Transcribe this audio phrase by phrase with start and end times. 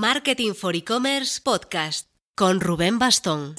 [0.00, 3.56] Marketing for E-Commerce Podcast con Rubén Bastón.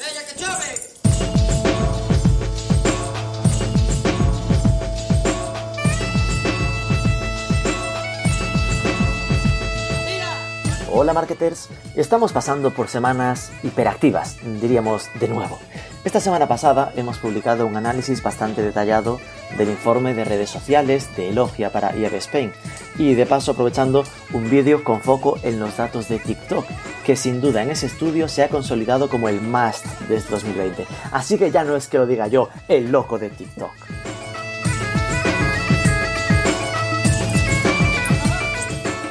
[10.91, 15.59] Hola marketers, estamos pasando por semanas hiperactivas, diríamos de nuevo.
[16.03, 19.19] Esta semana pasada hemos publicado un análisis bastante detallado
[19.55, 22.51] del informe de redes sociales de Elogia para IAB Spain
[22.97, 24.03] y de paso aprovechando
[24.33, 26.65] un vídeo con foco en los datos de TikTok,
[27.05, 30.81] que sin duda en ese estudio se ha consolidado como el must de 2020.
[30.81, 33.71] Este Así que ya no es que lo diga yo, el loco de TikTok.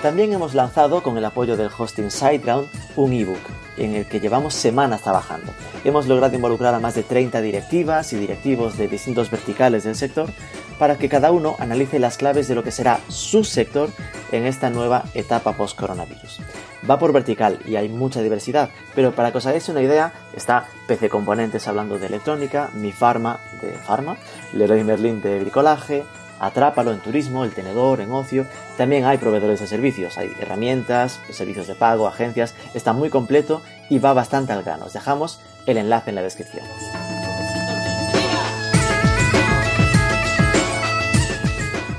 [0.02, 4.54] También hemos lanzado, con el apoyo del hosting SiteGround, un ebook en el que llevamos
[4.54, 5.52] semanas trabajando.
[5.84, 10.30] Hemos logrado involucrar a más de 30 directivas y directivos de distintos verticales del sector
[10.78, 13.90] para que cada uno analice las claves de lo que será su sector
[14.32, 16.40] en esta nueva etapa post-coronavirus.
[16.88, 20.66] Va por vertical y hay mucha diversidad, pero para que os hagáis una idea, está
[20.86, 24.16] PC Componentes hablando de electrónica, Mi Pharma de Pharma,
[24.54, 26.04] Leroy Merlin de bricolaje,
[26.40, 28.46] Atrápalo en turismo, el tenedor, en ocio.
[28.76, 32.54] También hay proveedores de servicios, hay herramientas, servicios de pago, agencias.
[32.74, 34.86] Está muy completo y va bastante al grano.
[34.86, 36.64] Os dejamos el enlace en la descripción.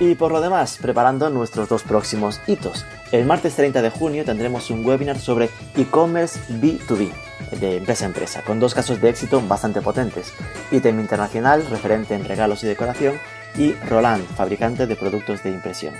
[0.02, 2.88] Y por lo demás, preparando nuestros dos próximos hitos.
[3.12, 7.12] El martes 30 de junio tendremos un webinar sobre e-commerce B2B,
[7.60, 10.34] de empresa a empresa, con dos casos de éxito bastante potentes.
[10.72, 13.20] Item Internacional, referente en regalos y decoración,
[13.58, 15.94] y Roland, fabricante de productos de impresión.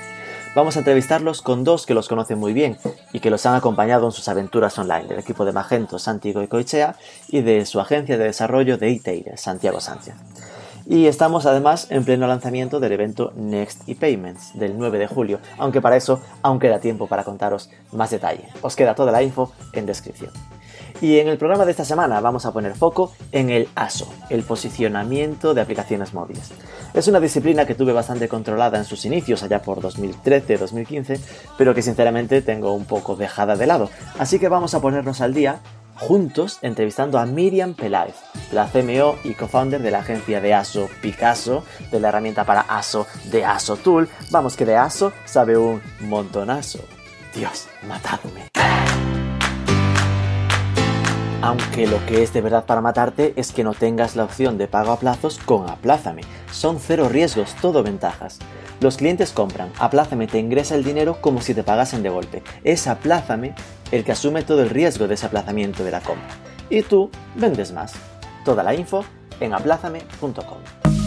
[0.54, 2.78] Vamos a entrevistarlos con dos que los conocen muy bien
[3.14, 6.96] y que los han acompañado en sus aventuras online, del equipo de Magento, Santiago Coichea,
[7.30, 10.16] y de su agencia de desarrollo de e Santiago Sánchez.
[10.86, 15.80] Y estamos además en pleno lanzamiento del evento Next ePayments del 9 de julio, aunque
[15.80, 18.50] para eso aún queda tiempo para contaros más detalle.
[18.62, 20.32] Os queda toda la info en descripción.
[21.02, 24.44] Y en el programa de esta semana vamos a poner foco en el ASO, el
[24.44, 26.52] posicionamiento de aplicaciones móviles.
[26.94, 31.20] Es una disciplina que tuve bastante controlada en sus inicios, allá por 2013-2015,
[31.58, 33.90] pero que sinceramente tengo un poco dejada de lado.
[34.20, 35.60] Así que vamos a ponernos al día
[35.96, 38.16] juntos entrevistando a Miriam Peláez,
[38.52, 43.08] la CMO y co-founder de la agencia de ASO Picasso, de la herramienta para ASO
[43.32, 44.10] de ASO Tool.
[44.30, 46.80] Vamos que de ASO sabe un montonazo.
[47.34, 48.81] Dios, matadme.
[51.44, 54.68] Aunque lo que es de verdad para matarte es que no tengas la opción de
[54.68, 56.22] pago a plazos con Aplázame.
[56.52, 58.38] Son cero riesgos, todo ventajas.
[58.80, 62.44] Los clientes compran, Aplázame te ingresa el dinero como si te pagasen de golpe.
[62.64, 63.56] Es Aplázame
[63.92, 66.30] el que asume todo el riesgo de ese aplazamiento de la compra.
[66.70, 67.94] Y tú vendes más.
[68.46, 69.04] Toda la info
[69.40, 71.01] en aplázame.com.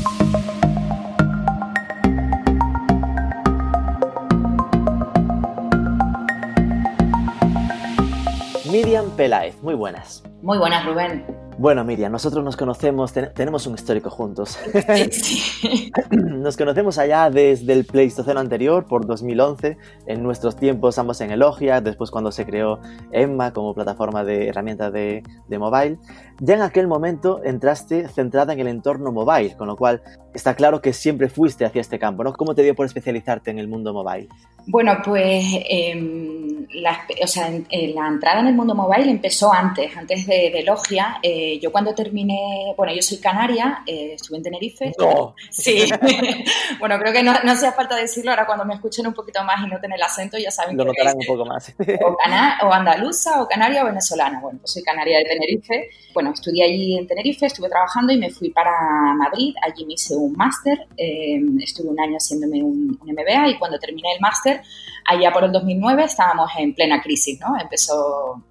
[8.74, 10.24] Miriam Peláez, muy buenas.
[10.42, 11.24] Muy buenas, Rubén.
[11.56, 14.58] Bueno, Miriam, nosotros nos conocemos, tenemos un histórico juntos.
[15.10, 15.90] Sí.
[16.10, 19.76] nos conocemos allá desde el Pleistoceno anterior, por 2011,
[20.06, 22.80] en nuestros tiempos ambos en Elogia, después cuando se creó
[23.12, 25.98] Emma como plataforma de herramientas de, de mobile.
[26.40, 30.02] Ya en aquel momento entraste centrada en el entorno mobile, con lo cual
[30.34, 32.32] está claro que siempre fuiste hacia este campo, ¿no?
[32.32, 34.28] ¿Cómo te dio por especializarte en el mundo mobile?
[34.66, 40.26] Bueno, pues em, la, o sea, la entrada en el mundo mobile empezó antes, antes
[40.26, 41.18] de, de Logia.
[41.22, 44.92] Eh, yo cuando terminé, bueno, yo soy canaria, eh, estuve en Tenerife.
[44.98, 45.34] No.
[45.50, 45.88] Sí.
[46.78, 49.64] bueno, creo que no, no hacía falta decirlo, ahora cuando me escuchen un poquito más
[49.64, 51.74] y noten el acento ya saben Lo notarán un poco más.
[51.78, 54.40] o, o, andaluza, o canaria, o venezolana.
[54.40, 55.90] Bueno, pues soy canaria de Tenerife.
[56.12, 58.72] Bueno, estudié allí en Tenerife, estuve trabajando y me fui para
[59.14, 59.54] Madrid.
[59.62, 63.78] Allí me hice un máster, eh, estuve un año haciéndome un, un MBA y cuando
[63.78, 64.62] terminé el máster
[65.04, 67.58] allá por el 2009 estábamos en plena crisis, ¿no?
[67.60, 68.42] Empezó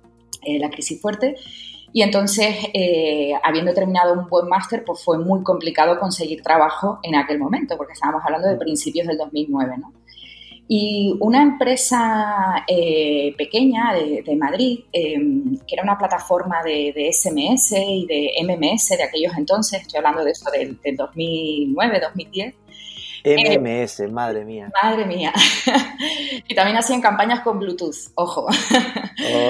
[0.41, 1.35] eh, la crisis fuerte
[1.93, 7.13] y entonces, eh, habiendo terminado un buen máster, pues fue muy complicado conseguir trabajo en
[7.13, 9.93] aquel momento, porque estábamos hablando de principios del 2009, ¿no?
[10.67, 15.19] Y una empresa eh, pequeña de, de Madrid, eh,
[15.67, 20.23] que era una plataforma de, de, SMS y de MMS de aquellos entonces, estoy hablando
[20.23, 22.55] de eso del, del 2009, 2010,
[23.23, 24.69] MMS, eh, madre mía.
[24.83, 25.31] Madre mía.
[26.47, 28.47] y también hacían campañas con Bluetooth, ojo.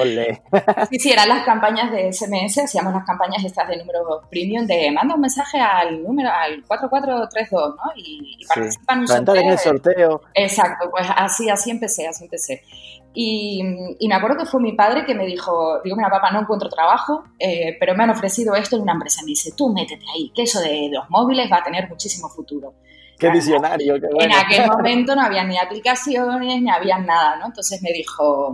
[0.00, 0.42] Ole.
[0.90, 4.92] sí, sí, eran las campañas de SMS, hacíamos las campañas estas de número premium de
[4.92, 7.82] manda un mensaje al número, al 4432, ¿no?
[7.96, 9.00] Y, y participan sí.
[9.00, 9.34] un sorteo.
[9.34, 10.20] en el sorteo.
[10.34, 12.62] Exacto, pues así, así empecé, así empecé.
[13.16, 13.62] Y,
[14.00, 16.68] y, me acuerdo que fue mi padre que me dijo, digo, mira, papá, no encuentro
[16.68, 19.22] trabajo, eh, pero me han ofrecido esto en una empresa.
[19.22, 22.28] Me dice, tú métete ahí, que eso de, de los móviles va a tener muchísimo
[22.28, 22.74] futuro.
[23.18, 24.24] Qué visionario, qué bueno.
[24.24, 27.46] En aquel momento no había ni aplicaciones, ni había nada, ¿no?
[27.46, 28.52] Entonces me dijo,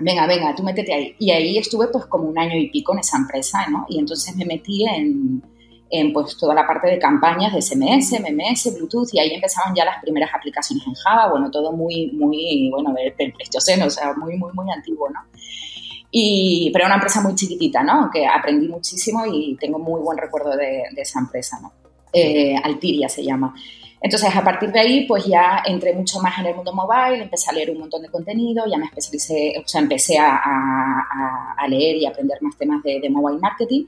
[0.00, 1.16] venga, venga, tú métete ahí.
[1.18, 3.86] Y ahí estuve pues como un año y pico en esa empresa, ¿no?
[3.88, 5.42] Y entonces me metí en,
[5.90, 9.84] en pues toda la parte de campañas de SMS, MMS, Bluetooth y ahí empezaban ya
[9.84, 14.14] las primeras aplicaciones en Java, bueno, todo muy, muy, bueno, del, del Pleistoceno, o sea,
[14.14, 15.20] muy, muy, muy antiguo, ¿no?
[16.10, 18.08] Y, pero era una empresa muy chiquitita, ¿no?
[18.12, 21.72] Que aprendí muchísimo y tengo muy buen recuerdo de, de esa empresa, ¿no?
[22.12, 23.54] Eh, Altiria se llama.
[24.00, 27.50] Entonces, a partir de ahí, pues ya entré mucho más en el mundo mobile, empecé
[27.50, 32.06] a leer un montón de contenido, ya me especialicé, o sea, empecé a, leer y
[32.06, 33.86] aprender más temas de, de, mobile marketing.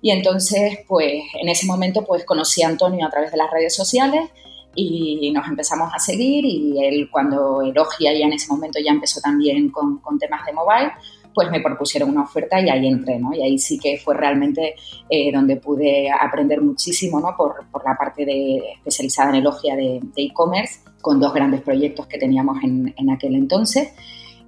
[0.00, 3.74] Y entonces, pues en ese momento, pues conocí a Antonio a través de las redes
[3.74, 4.30] sociales
[4.74, 9.20] y nos empezamos a seguir y él cuando elogia ya en ese momento ya empezó
[9.20, 10.92] también con, con temas de mobile,
[11.38, 13.32] pues me propusieron una oferta y ahí entré, ¿no?
[13.32, 14.74] Y ahí sí que fue realmente
[15.08, 17.36] eh, donde pude aprender muchísimo, ¿no?
[17.36, 22.18] Por, por la parte de, especializada en elogia de e-commerce, con dos grandes proyectos que
[22.18, 23.92] teníamos en, en aquel entonces.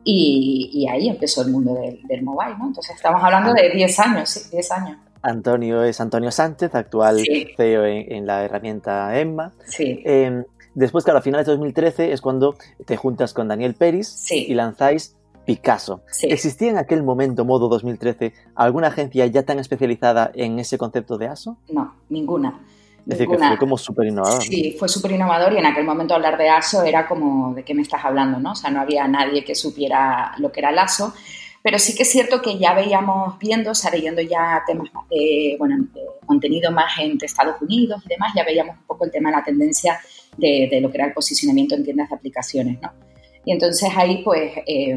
[0.02, 2.66] Y, y, ahí empezó el mundo del, del, mobile, ¿no?
[2.66, 4.98] Entonces estamos hablando de 10 años, sí, 10 años.
[5.22, 7.46] Antonio es Antonio Sánchez, actual sí.
[7.56, 9.52] CEO en, en, la herramienta Emma.
[9.64, 10.02] Sí.
[10.04, 10.42] Eh,
[10.74, 14.46] después, claro, a finales de 2013 es cuando te juntas con Daniel Peris sí.
[14.48, 15.14] y lanzáis
[15.44, 16.02] Picasso.
[16.10, 16.28] Sí.
[16.30, 21.28] ¿Existía en aquel momento, modo 2013, alguna agencia ya tan especializada en ese concepto de
[21.28, 21.56] ASO?
[21.70, 22.60] No, ninguna.
[23.00, 24.42] Es decir, que fue como súper innovador.
[24.42, 27.74] Sí, fue súper innovador y en aquel momento hablar de ASO era como, ¿de qué
[27.74, 28.38] me estás hablando?
[28.38, 28.52] ¿no?
[28.52, 31.12] O sea, no había nadie que supiera lo que era el ASO.
[31.62, 35.56] Pero sí que es cierto que ya veíamos viendo, o sea, leyendo ya temas de,
[35.58, 39.30] bueno, de contenido más entre Estados Unidos y demás, ya veíamos un poco el tema
[39.30, 40.00] de la tendencia
[40.38, 42.90] de, de lo que era el posicionamiento en tiendas de aplicaciones, ¿no?
[43.44, 44.96] Y entonces ahí, pues, eh,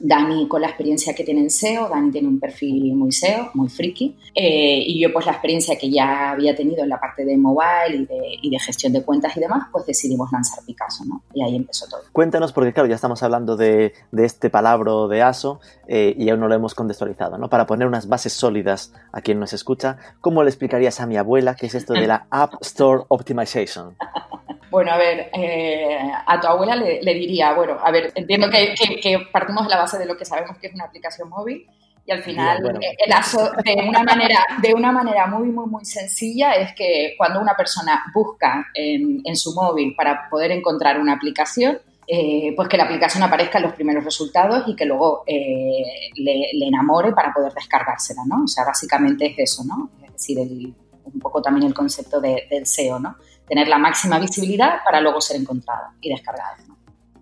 [0.00, 3.68] Dani con la experiencia que tiene en SEO, Dani tiene un perfil muy SEO, muy
[3.68, 7.36] friki, eh, y yo pues la experiencia que ya había tenido en la parte de
[7.36, 11.22] mobile y de, y de, gestión de cuentas y demás, pues decidimos lanzar Picasso, ¿no?
[11.34, 12.00] Y ahí empezó todo.
[12.12, 14.78] Cuéntanos, porque claro, ya estamos hablando de, de este palabra
[15.08, 17.48] de ASO eh, y aún no lo hemos contextualizado, ¿no?
[17.48, 21.56] Para poner unas bases sólidas a quien nos escucha, ¿cómo le explicarías a mi abuela
[21.56, 23.96] qué es esto de la App Store Optimization?
[24.70, 28.74] Bueno, a ver, eh, a tu abuela le, le, diría, bueno, a ver, entiendo que,
[28.74, 31.66] que, que, partimos de la base de lo que sabemos que es una aplicación móvil
[32.04, 32.80] y al final Bien, bueno.
[33.04, 37.40] el ASO de una manera, de una manera muy, muy, muy sencilla es que cuando
[37.40, 42.78] una persona busca en, en su móvil para poder encontrar una aplicación, eh, pues que
[42.78, 47.34] la aplicación aparezca en los primeros resultados y que luego eh, le, le, enamore para
[47.34, 48.44] poder descargársela, ¿no?
[48.44, 49.90] O sea, básicamente es eso, ¿no?
[50.02, 50.74] Es decir, el,
[51.04, 53.16] un poco también el concepto de, del SEO, ¿no?
[53.48, 56.56] Tener la máxima visibilidad para luego ser encontrada y descargada.
[56.66, 56.76] ¿no?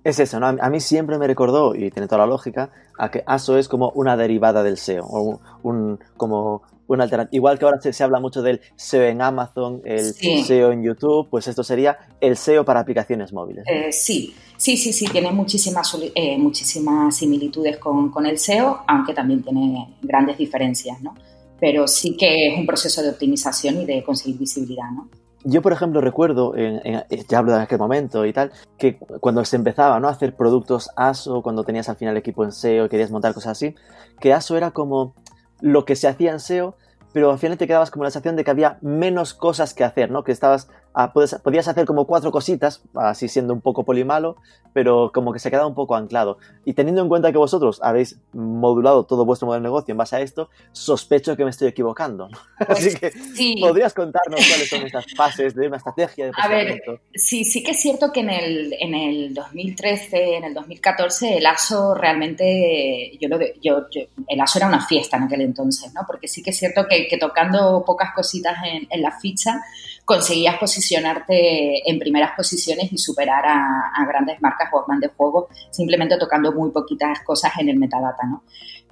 [0.06, 0.46] Es eso, ¿no?
[0.46, 3.90] A mí siempre me recordó, y tiene toda la lógica, a que ASO es como
[3.90, 7.36] una derivada del SEO, o un, un como una alternativa.
[7.36, 10.44] Igual que ahora se, se, habla mucho del SEO en Amazon, el sí.
[10.44, 13.64] SEO en YouTube, pues esto sería el SEO para aplicaciones móviles.
[13.66, 19.12] Eh, sí, sí, sí, sí, tiene muchísimas, eh, muchísimas similitudes con, con el SEO, aunque
[19.12, 21.14] también tiene grandes diferencias, ¿no?
[21.58, 25.08] Pero sí que es un proceso de optimización y de conseguir visibilidad, ¿no?
[25.48, 26.82] Yo, por ejemplo, recuerdo, en,
[27.28, 30.08] ya hablo de aquel momento y tal, que cuando se empezaba ¿no?
[30.08, 33.76] a hacer productos ASO, cuando tenías al final equipo en SEO querías montar cosas así,
[34.18, 35.14] que ASO era como
[35.60, 36.74] lo que se hacía en SEO,
[37.12, 40.10] pero al final te quedabas como la sensación de que había menos cosas que hacer,
[40.10, 40.24] ¿no?
[40.24, 44.36] Que estabas, a, podías hacer como cuatro cositas, así siendo un poco polimalo,
[44.72, 46.38] pero como que se quedaba un poco anclado.
[46.64, 50.16] Y teniendo en cuenta que vosotros habéis modulado todo vuestro modelo de negocio en base
[50.16, 52.28] a esto, sospecho que me estoy equivocando.
[52.28, 52.38] ¿no?
[52.66, 53.56] Pues, así que, sí.
[53.60, 56.82] ¿podrías contarnos cuáles son estas fases de una estrategia de A ver,
[57.14, 61.46] sí, sí que es cierto que en el, en el 2013, en el 2014, el
[61.46, 66.02] ASO realmente, yo lo, yo, yo, el ASO era una fiesta en aquel entonces, ¿no?
[66.06, 69.60] Porque sí que es cierto que, que tocando pocas cositas en, en la ficha,
[70.06, 76.52] conseguías posicionarte en primeras posiciones y superar a, grandes marcas o grandes juegos simplemente tocando
[76.52, 78.44] muy poquitas cosas en el metadata, ¿no?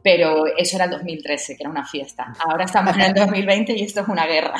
[0.05, 2.35] Pero eso era el 2013, que era una fiesta.
[2.47, 4.55] Ahora estamos en el 2020 y esto es una guerra.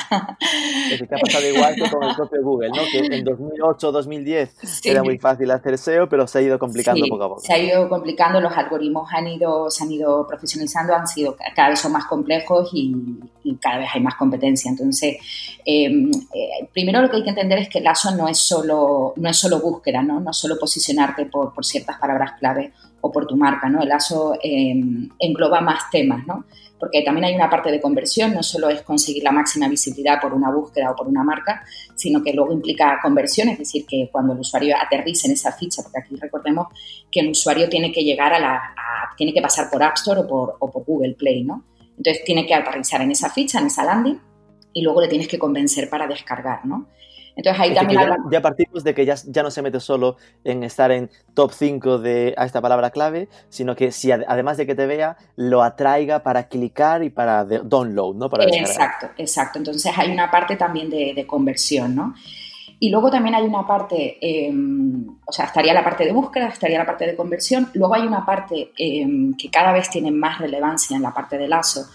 [0.91, 2.81] Eso te ha pasado igual que con el propio Google, ¿no?
[2.91, 4.89] Que en 2008, 2010 sí.
[4.89, 7.41] era muy fácil hacer SEO, pero se ha ido complicando sí, poco a poco.
[7.41, 11.69] Se ha ido complicando, los algoritmos han ido, se han ido profesionalizando, han sido cada
[11.69, 12.95] vez son más complejos y,
[13.43, 14.71] y cada vez hay más competencia.
[14.71, 15.17] Entonces,
[15.63, 19.13] eh, eh, primero lo que hay que entender es que el ASO no es solo,
[19.15, 20.19] no es solo búsqueda, ¿no?
[20.19, 22.73] No es solo posicionarte por, por ciertas palabras clave
[23.05, 23.83] o por tu marca, ¿no?
[23.83, 24.73] El ASO eh,
[25.19, 26.45] engloba más temas, ¿no?
[26.79, 30.33] Porque también hay una parte de conversión, no solo es conseguir la máxima visibilidad por
[30.33, 31.63] una búsqueda o por una marca,
[31.95, 35.83] sino que luego implica conversión, es decir, que cuando el usuario aterrice en esa ficha,
[35.83, 36.67] porque aquí recordemos
[37.11, 38.59] que el usuario tiene que llegar a la,
[39.15, 41.63] tiene que pasar por App Store o por, o por Google Play, ¿no?
[41.95, 44.19] Entonces tiene que aterrizar en esa ficha, en esa landing,
[44.73, 46.87] y luego le tienes que convencer para descargar, ¿no?
[47.35, 48.01] Entonces ahí también...
[48.31, 51.99] Ya, partimos de que ya, ya no se mete solo en estar en top 5
[51.99, 56.23] de a esta palabra clave, sino que si además de que te vea, lo atraiga
[56.23, 58.29] para clicar y para download, ¿no?
[58.29, 59.59] Para exacto, exacto.
[59.59, 62.15] Entonces hay una parte también de, de conversión, ¿no?
[62.79, 66.77] Y luego también hay una parte, em, o sea, estaría la parte de búsqueda, estaría
[66.77, 70.95] la parte de conversión, luego hay una parte em, que cada vez tiene más relevancia
[70.95, 71.85] en la parte del ASO,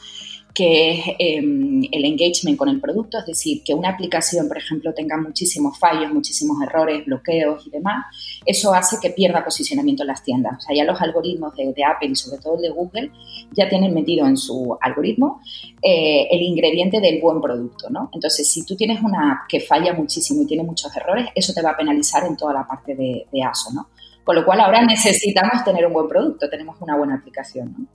[0.54, 4.92] que es em, el engagement con el producto, es decir, que una aplicación, por ejemplo,
[4.92, 8.06] tenga muchísimos fallos, muchísimos errores, bloqueos y demás,
[8.44, 10.58] eso hace que pierda posicionamiento en las tiendas.
[10.58, 13.10] O sea, ya los algoritmos de, Apple y sobre todo el de Google
[13.52, 15.40] ya tienen metido en su algoritmo
[15.82, 18.10] eh, el ingrediente del buen producto, ¿no?
[18.12, 21.62] Entonces, si tú tienes una app que falla muchísimo y tiene muchos errores, eso te
[21.62, 23.88] va a penalizar en toda la parte de, de ASO, ¿no?
[24.24, 27.88] Con lo cual ahora necesitamos tener un buen producto, tenemos una buena aplicación.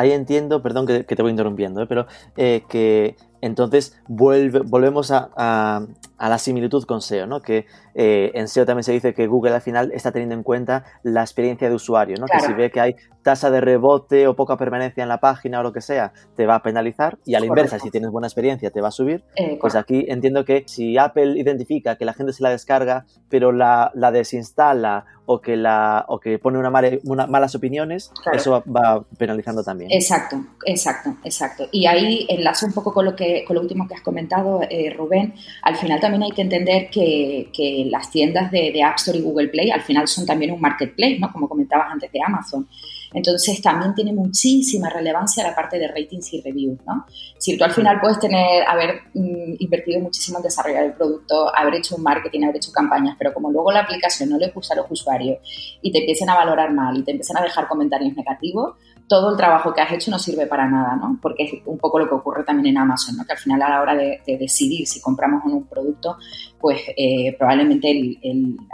[0.00, 1.86] Ahí entiendo, perdón que, te voy interrumpiendo, ¿eh?
[1.86, 5.86] pero eh, que entonces volvemos a,
[6.18, 7.40] la similitud con SEO, ¿no?
[7.40, 10.84] Que eh, en SEO también se dice que Google al final está teniendo en cuenta
[11.02, 12.26] la experiencia de usuario, ¿no?
[12.26, 15.62] Que si ve que hay tasa de rebote o poca permanencia en la página o
[15.62, 18.70] lo que sea, te va a penalizar y a la inversa, si tienes buena experiencia,
[18.70, 19.24] te va a subir.
[19.36, 23.52] Eh, pues aquí entiendo que si Apple identifica que la gente se la descarga, pero
[23.52, 29.90] la, desinstala o que, la, o que pone una, malas opiniones, eso va, penalizando también.
[29.92, 31.68] Exacto, exacto, exacto.
[31.70, 34.92] Y ahí enlazo un poco con lo, que, con lo último que has comentado, eh,
[34.96, 35.34] Rubén.
[35.62, 39.48] Al final también hay que entender que, que las tiendas de, App Store y Google
[39.48, 41.32] Play al final son también un marketplace, ¿no?
[41.32, 42.68] Como comentabas antes de Amazon.
[43.12, 47.06] Entonces también tiene muchísima relevancia la parte de ratings y reviews, ¿no?
[47.38, 51.74] Si tú al final puedes tener, haber mm, invertido muchísimo en desarrollar el producto, haber
[51.74, 54.76] hecho un marketing, haber hecho campañas, pero como luego la aplicación no le gusta a
[54.78, 55.38] los usuarios
[55.82, 58.76] y te empiecen a valorar mal y te empiezan a dejar comentarios negativos,
[59.10, 61.18] todo el trabajo que has hecho no sirve para nada, ¿no?
[61.20, 63.24] Porque es un poco lo que ocurre también en Amazon, ¿no?
[63.24, 66.16] Que al final a la hora de, decidir si compramos o no un producto,
[66.60, 68.20] pues eh, probablemente,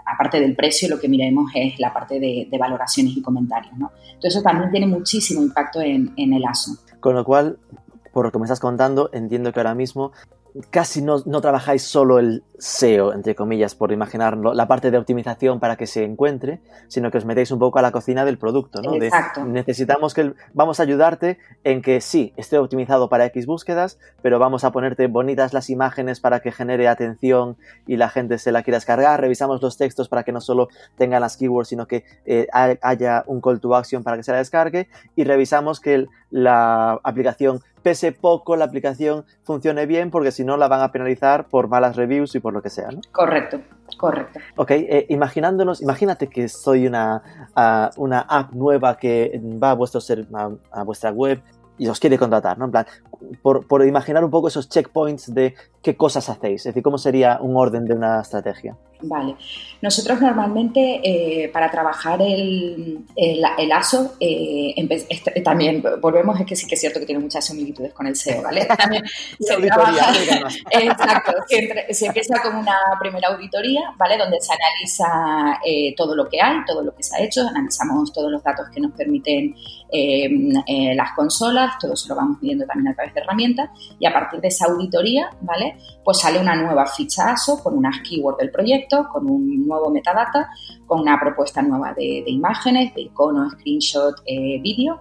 [0.04, 3.92] aparte del precio, lo que miremos es la parte de, valoraciones y comentarios, ¿no?
[4.08, 6.72] Entonces eso también tiene muchísimo impacto en, en el ASO.
[7.00, 7.58] Con lo cual,
[8.12, 10.12] por lo que me estás contando, entiendo que ahora mismo
[10.70, 15.76] casi no, trabajáis solo el SEO, entre comillas, por imaginarlo, la parte de optimización para
[15.76, 18.94] que se encuentre, sino que os metéis un poco a la cocina del producto, ¿no?
[18.94, 19.44] Exacto.
[19.44, 24.64] necesitamos que vamos a ayudarte en que sí, esté optimizado para X búsquedas, pero vamos
[24.64, 28.78] a ponerte bonitas las imágenes para que genere atención y la gente se la quiera
[28.78, 29.20] descargar.
[29.20, 33.40] Revisamos los textos para que no solo tengan las keywords, sino que eh, haya un
[33.40, 38.56] call to action para que se la descargue y revisamos que la aplicación pese poco
[38.56, 42.40] la aplicación funcione bien, porque si no la van a penalizar por malas reviews y
[42.46, 43.00] por lo que sea, ¿no?
[43.10, 43.58] Correcto,
[43.96, 44.38] correcto.
[44.54, 47.20] Ok, eh, imaginándonos, imagínate que soy una,
[47.96, 50.28] una app nueva que va a, vuestro ser,
[50.70, 51.42] a vuestra web
[51.76, 52.66] y os quiere contratar, ¿no?
[52.66, 52.86] En plan,
[53.42, 57.38] por, por, imaginar un poco esos checkpoints de qué cosas hacéis, es decir, cómo sería
[57.40, 58.76] un orden de una estrategia.
[59.02, 59.36] Vale.
[59.82, 64.74] Nosotros normalmente eh, para trabajar el, el, ASO, eh,
[65.08, 68.16] este, también volvemos, es que sí que es cierto que tiene muchas similitudes con el
[68.16, 68.64] SEO, ¿vale?
[68.78, 69.04] También
[69.38, 70.12] se trabaja,
[70.70, 74.16] exacto, se, empieza con una primera auditoría, ¿vale?
[74.16, 78.12] Donde se analiza eh, todo lo que hay, todo lo que se ha hecho, analizamos
[78.12, 79.54] todos los datos que nos permiten
[80.96, 84.40] las consolas, todo eso lo vamos viendo también a través de herramientas y a partir
[84.40, 85.76] de esa auditoría, ¿vale?
[86.04, 90.48] Pues sale una nueva ficha ASO con unas keywords del proyecto, con un nuevo metadata,
[90.86, 95.00] con una propuesta nueva de, imágenes, de iconos, screenshot, eh, vídeo.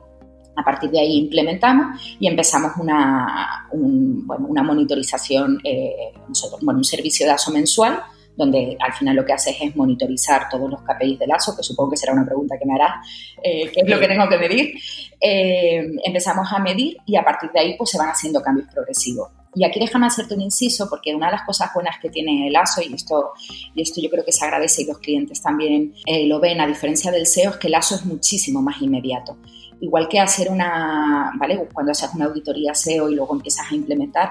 [0.57, 6.13] A partir de ahí implementamos y empezamos una, una monitorización, eh,
[6.61, 8.01] bueno, un servicio de ASO mensual
[8.35, 11.91] donde al final lo que haces es monitorizar todos los KPIs del ASO, que supongo
[11.91, 13.07] que será una pregunta que me harás,
[13.41, 14.73] eh, qué es lo que tengo que medir.
[15.21, 19.29] Eh, empezamos a medir y a partir de ahí pues se van haciendo cambios progresivos.
[19.55, 22.55] Y aquí déjame hacerte un inciso, porque una de las cosas buenas que tiene el
[22.55, 23.31] ASO, y esto,
[23.73, 26.67] y esto yo creo que se agradece y los clientes también eh, lo ven, a
[26.67, 29.37] diferencia del SEO, es que el ASO es muchísimo más inmediato.
[29.81, 31.67] Igual que hacer una, ¿vale?
[31.73, 34.29] Cuando haces una auditoría SEO y luego empiezas a implementar,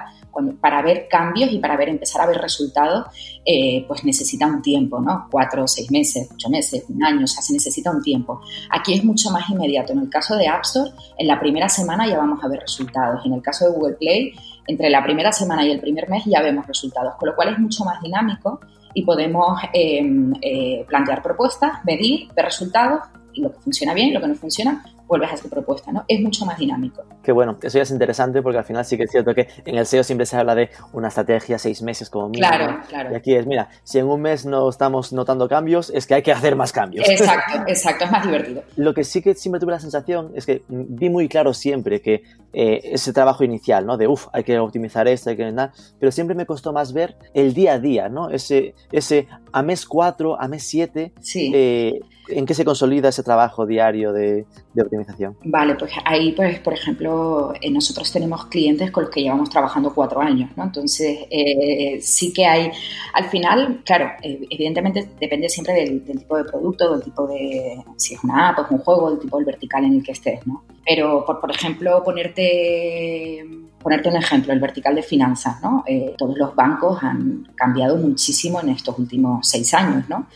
[0.61, 3.07] para ver cambios y para ver, empezar a ver resultados,
[3.45, 5.29] eh, pues necesita un tiempo, ¿no?
[5.31, 8.41] Cuatro, seis meses, ocho meses, un año, o sea, se necesita un tiempo.
[8.71, 9.93] Aquí es mucho más inmediato.
[9.93, 13.25] En el caso de App Store, en la primera semana ya vamos a ver resultados.
[13.25, 14.33] En el caso de Google Play,
[14.67, 17.59] entre la primera semana y el primer mes ya vemos resultados, con lo cual es
[17.59, 18.61] mucho más dinámico
[18.95, 23.01] y podemos em, eh, plantear propuestas, medir, ver resultados
[23.33, 26.05] y lo que funciona bien, lo que no funciona, vuelves a hacer propuesta, ¿no?
[26.09, 27.05] Es mucho más dinámico.
[27.23, 29.77] Qué bueno, eso ya es interesante porque al final sí que es cierto que en
[29.77, 32.49] el SEO siempre se habla de una estrategia seis meses como mínimo.
[32.49, 33.13] Claro, claro.
[33.13, 36.23] Y aquí es, mira, si en un mes no estamos notando cambios, es que hay
[36.23, 37.09] que hacer más cambios.
[37.15, 38.63] Exacto, exacto, es más divertido.
[38.77, 42.23] Lo que sí que siempre tuve la sensación es que vi muy claro siempre que
[42.53, 43.97] eh, ese trabajo inicial, ¿no?
[43.97, 47.17] De, uff, hay que optimizar esto, hay que nada, pero siempre me costó más ver
[47.35, 48.31] el día a día, ¿no?
[48.31, 51.53] Ese, ese a mes 4, a mes 7, sí.
[51.55, 55.37] eh, ¿en qué se consolida ese trabajo diario de, de, optimización?
[55.45, 59.95] Vale, pues ahí, pues, por ejemplo, eh, nosotros tenemos clientes con los que llevamos trabajando
[59.95, 60.65] cuatro años, ¿no?
[60.65, 62.73] Entonces, eh, sí que hay,
[63.13, 67.81] al final, claro, eh, evidentemente depende siempre del, del, tipo de producto, del tipo de,
[67.97, 70.45] si es una app, es un juego, del tipo del vertical en el que estés,
[70.49, 70.65] ¿no?
[70.85, 73.45] Pero, por, por ejemplo, ponerte
[73.85, 75.85] ponerte un ejemplo, el vertical de finanzas, ¿no?
[75.87, 80.27] Eh, todos los bancos han cambiado muchísimo en estos últimos seis años, ¿no?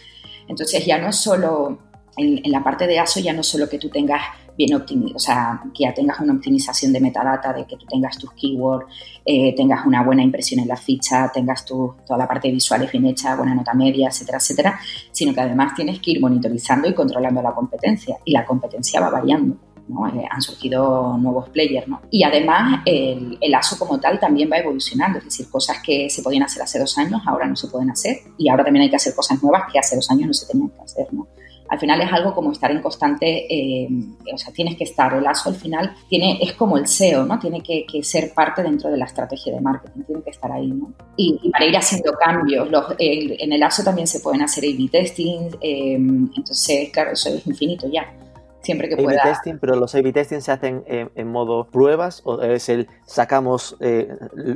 [0.47, 1.79] Entonces ya no es solo,
[2.19, 4.21] en, la parte de ASO ya no es solo que tú tengas
[4.59, 8.19] bien optimizado, o sea, que ya tengas una optimización de metadata, de que tú tengas
[8.19, 8.85] tus keywords,
[9.25, 13.07] eh, tengas una buena impresión en la ficha, tengas tu, toda la parte visual bien
[13.07, 17.41] hecha, buena nota media, etcétera, etcétera, sino que además tienes que ir monitorizando y controlando
[17.41, 19.57] la competencia y la competencia va variando.
[19.89, 20.07] ¿No?
[20.09, 22.01] Eh, han surgido nuevos players, ¿no?
[22.11, 26.23] Y además el, el, ASO como tal también va evolucionando, es decir, cosas que se
[26.23, 28.97] podían hacer hace dos años ahora no se pueden hacer y ahora también hay que
[28.97, 31.27] hacer cosas nuevas que hace dos años no se tenían que hacer, ¿no?
[31.69, 33.89] Al final es algo como estar en constante, eh,
[34.33, 37.39] o sea, tienes que estar, el ASO al final tiene, es como el SEO, ¿no?
[37.39, 40.69] Tiene que, que, ser parte dentro de la estrategia de marketing, tiene que estar ahí,
[40.69, 40.95] ¿no?
[41.17, 44.89] Y, y para ir haciendo cambios, los, en el ASO también se pueden hacer A-B
[44.91, 48.15] testing, eh, entonces, claro, eso es infinito ya
[48.63, 49.23] siempre que pueda.
[49.23, 53.77] testing, pero los A-B testing se hacen en, en, modo pruebas o es el sacamos,
[53.81, 54.09] eh,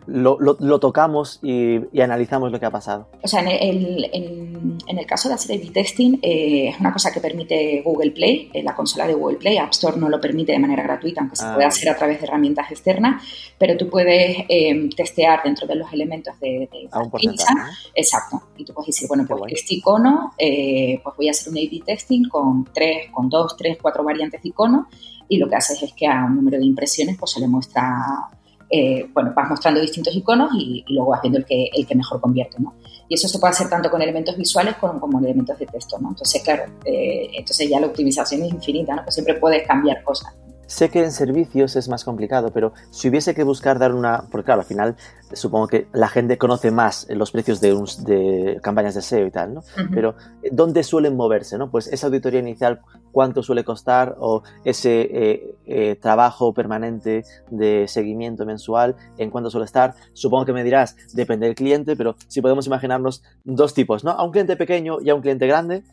[0.07, 3.09] lo, lo, lo, tocamos y, y, analizamos lo que ha pasado.
[3.23, 6.93] O sea, en el, en, en el caso de hacer A-B testing eh, es una
[6.93, 10.21] cosa que permite Google Play, eh, la consola de Google Play, App Store no lo
[10.21, 11.55] permite de manera gratuita, aunque se ah.
[11.55, 13.23] puede hacer a través de herramientas externas,
[13.59, 17.65] pero tú puedes eh, testear dentro de los elementos de, de a un porcentaje, ¿no?
[17.95, 18.43] Exacto.
[18.57, 21.83] Y tú puedes decir, bueno, pues este icono, eh, pues voy a hacer un A-B
[21.85, 24.89] testing con tres, con dos, tres, cuatro variantes de icono
[25.29, 28.29] y lo que haces es que a un número de impresiones pues se le muestra,
[28.71, 32.21] eh, bueno, vas mostrando distintos iconos y, luego vas viendo el que, el que mejor
[32.21, 32.75] convierte, ¿no?
[33.09, 36.11] Y eso se puede hacer tanto con elementos visuales como con elementos de texto, ¿no?
[36.11, 39.03] Entonces, claro, eh, entonces ya la optimización es infinita, ¿no?
[39.03, 40.35] Pues siempre puedes cambiar cosas.
[40.73, 44.25] Sé que en servicios es más complicado, pero si hubiese que buscar dar una...
[44.31, 44.97] Porque claro, al final
[45.35, 49.31] supongo que la gente conoce más los precios de, un, de campañas de SEO y
[49.31, 49.61] tal, ¿no?
[49.61, 49.91] Uh -huh.
[49.93, 50.15] Pero
[50.51, 51.71] ¿dónde suelen moverse, no?
[51.71, 52.81] Pues esa auditoría inicial,
[53.13, 54.17] ¿cuánto suele costar?
[54.19, 59.95] O ese eh, eh, trabajo permanente de seguimiento mensual, ¿en cuánto suele estar?
[60.15, 64.13] Supongo que me dirás, depende del cliente, pero si podemos imaginarnos dos tipos, ¿no?
[64.13, 65.85] A un cliente pequeño y a un cliente grande,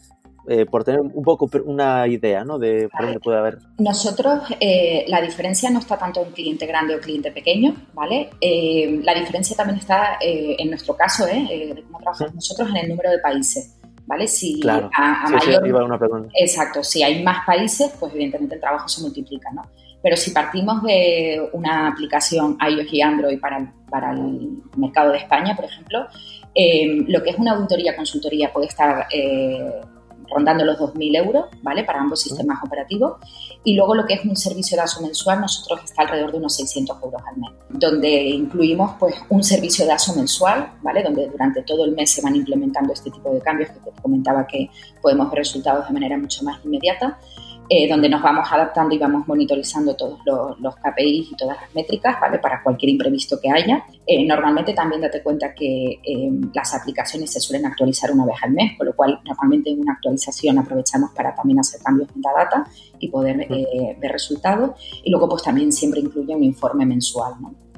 [0.51, 2.57] eh, por tener un poco una idea ¿no?
[2.57, 3.59] de por dónde puede haber.
[3.77, 8.31] Nosotros, eh, la diferencia no está tanto en cliente grande o cliente pequeño, ¿vale?
[8.41, 12.35] Eh, la diferencia también está, en nuestro caso, de cómo trabajamos ¿Sí?
[12.35, 13.75] nosotros, en el número de países.
[14.07, 14.27] ¿Vale?
[14.27, 14.89] Si claro.
[14.97, 15.61] a, a sí, mayor...
[15.61, 16.29] sí, iba una pregunta.
[16.33, 19.61] Exacto, si hay más países, pues evidentemente el trabajo se multiplica, ¿no?
[20.01, 25.55] Pero si partimos de una aplicación iOS y Android para, para el mercado de España,
[25.55, 26.07] por ejemplo,
[27.07, 29.05] lo que es una auditoría consultoría puede estar
[30.31, 31.83] rondando los 2.000 euros, ¿vale?
[31.83, 33.17] Para ambos sistemas operativos.
[33.63, 36.55] Y luego lo que es un servicio de ASO mensual, nosotros está alrededor de unos
[36.55, 41.03] 600 euros al mes, donde incluimos pues un servicio de ASO mensual, ¿vale?
[41.03, 44.47] Donde durante todo el mes se van implementando este tipo de cambios que te comentaba
[44.47, 44.69] que
[45.01, 47.17] podemos ver resultados de manera mucho más inmediata
[47.71, 51.75] eh, donde nos vamos adaptando y vamos monitorizando todos los, los, KPIs y todas las
[51.75, 52.39] métricas, ¿vale?
[52.39, 53.85] Para cualquier imprevisto que haya.
[54.07, 58.53] Eh, normalmente también date cuenta que eh, las aplicaciones se suelen actualizar una vez al
[58.53, 62.33] mes, con lo cual normalmente en una actualización aprovechamos para también hacer cambios en la
[62.33, 64.71] data y poder ver resultados.
[65.03, 67.68] Y luego pues también siempre incluye un informe mensual, ¿no?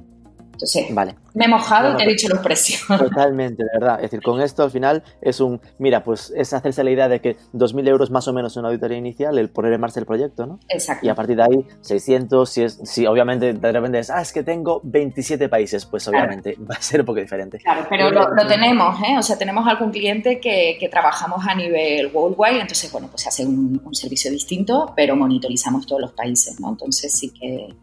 [0.61, 1.15] Entonces, vale.
[1.33, 2.85] me he mojado y te he dicho los precios.
[2.87, 3.95] Totalmente, de verdad.
[3.95, 7.19] Es decir, con esto al final es un, mira, pues es hacerse la idea de
[7.19, 10.05] que 2.000 euros más o menos en una auditoría inicial, el poner en marcha el
[10.05, 10.59] proyecto, ¿no?
[10.69, 11.03] Exacto.
[11.03, 14.31] Y a partir de ahí, 600, si, es, si obviamente de repente es, ah, es
[14.31, 16.67] que tengo 27 países, pues obviamente claro.
[16.71, 17.57] va a ser un poco diferente.
[17.57, 19.17] Claro, pero lo, lo, tenemos, ¿eh?
[19.17, 23.29] O sea, tenemos algún cliente que, que, trabajamos a nivel worldwide, entonces, bueno, pues se
[23.29, 26.69] hace un, un servicio distinto, pero monitorizamos todos los países, ¿no?
[26.69, 27.73] Entonces sí que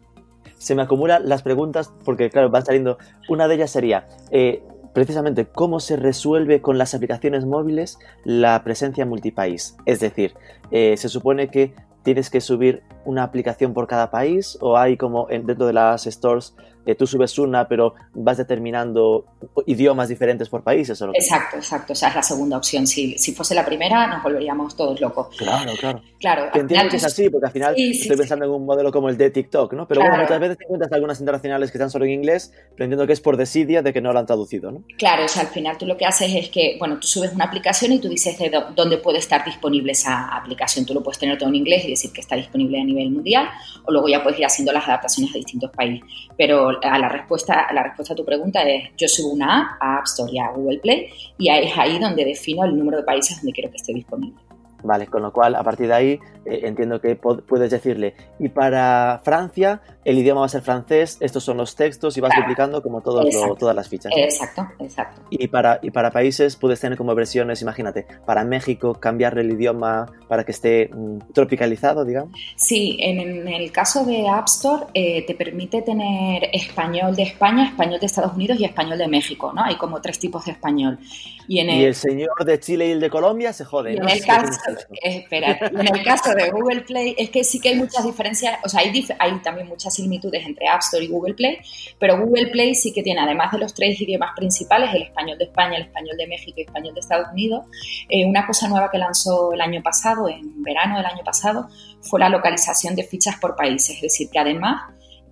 [0.59, 2.99] se me acumulan las preguntas porque, claro, van saliendo.
[3.27, 4.61] Una de ellas sería, eh,
[4.93, 9.75] precisamente, cómo se resuelve con las aplicaciones móviles la presencia multipaís.
[9.85, 10.35] Es decir,
[10.69, 15.27] eh, se supone que tienes que subir una aplicación por cada país o hay como
[15.27, 16.55] dentro de las stores
[16.91, 19.25] eh, tú subes una, pero vas determinando
[19.65, 21.01] idiomas diferentes por países.
[21.01, 21.93] ¿o lo exacto, exacto.
[21.93, 22.87] Esa es la segunda opción.
[22.87, 25.35] Si, si fuese la primera, nos volveríamos todos locos.
[25.37, 26.01] Claro, claro.
[26.19, 26.49] Claro.
[26.53, 29.29] entiendo que es así, porque al final estoy pensando en un modelo como el de
[29.29, 29.87] TikTok, ¿no?
[29.87, 33.07] Pero bueno, muchas veces te encuentras algunas internacionales que están solo en inglés, pero entiendo
[33.07, 34.83] que es por desidia de que no lo han traducido, ¿no?
[34.97, 37.45] Claro, o sea, al final tú lo que haces es que, bueno, tú subes una
[37.45, 40.85] aplicación y tú dices de dónde puede estar disponible esa aplicación.
[40.85, 43.49] Tú lo puedes tener todo en inglés y decir que está disponible a nivel mundial,
[43.85, 46.01] o luego ya puedes ir haciendo las adaptaciones a distintos países.
[46.37, 49.97] Pero a la respuesta, la respuesta a tu pregunta es, yo subo una app a
[49.97, 53.37] App Store y a Google Play y es ahí donde defino el número de países
[53.37, 54.48] donde quiero que esté disponible.
[54.83, 59.21] Vale, con lo cual a partir de ahí eh, entiendo que puedes decirle, y para
[59.23, 63.01] Francia el idioma va a ser francés, estos son los textos y vas duplicando como
[63.01, 64.11] todas las fichas.
[64.15, 65.21] Exacto, exacto.
[65.29, 70.07] Y para, y para países puedes tener como versiones, imagínate, para México cambiarle el idioma
[70.27, 72.31] para que esté mm, tropicalizado, digamos.
[72.55, 77.99] Sí, en, el caso de App Store eh, te permite tener español de España, español
[77.99, 79.63] de Estados Unidos y español de México, ¿no?
[79.63, 80.99] Hay como tres tipos de español.
[81.47, 83.93] Y, en el, señor de Chile y el de Colombia se jode.
[83.93, 84.51] En, el caso,
[85.01, 88.81] en el caso de Google Play es que sí que hay muchas diferencias, o sea,
[88.81, 91.59] hay, hay también muchas similitudes entre App Store y Google Play,
[91.97, 95.45] pero Google Play sí que tiene, además de los tres idiomas principales, el español de
[95.45, 97.65] España, el español de México y el español de Estados Unidos,
[98.09, 101.69] eh, una cosa nueva que lanzó el año pasado, en verano del año pasado,
[102.01, 104.81] fue la localización de fichas por países, es decir, que además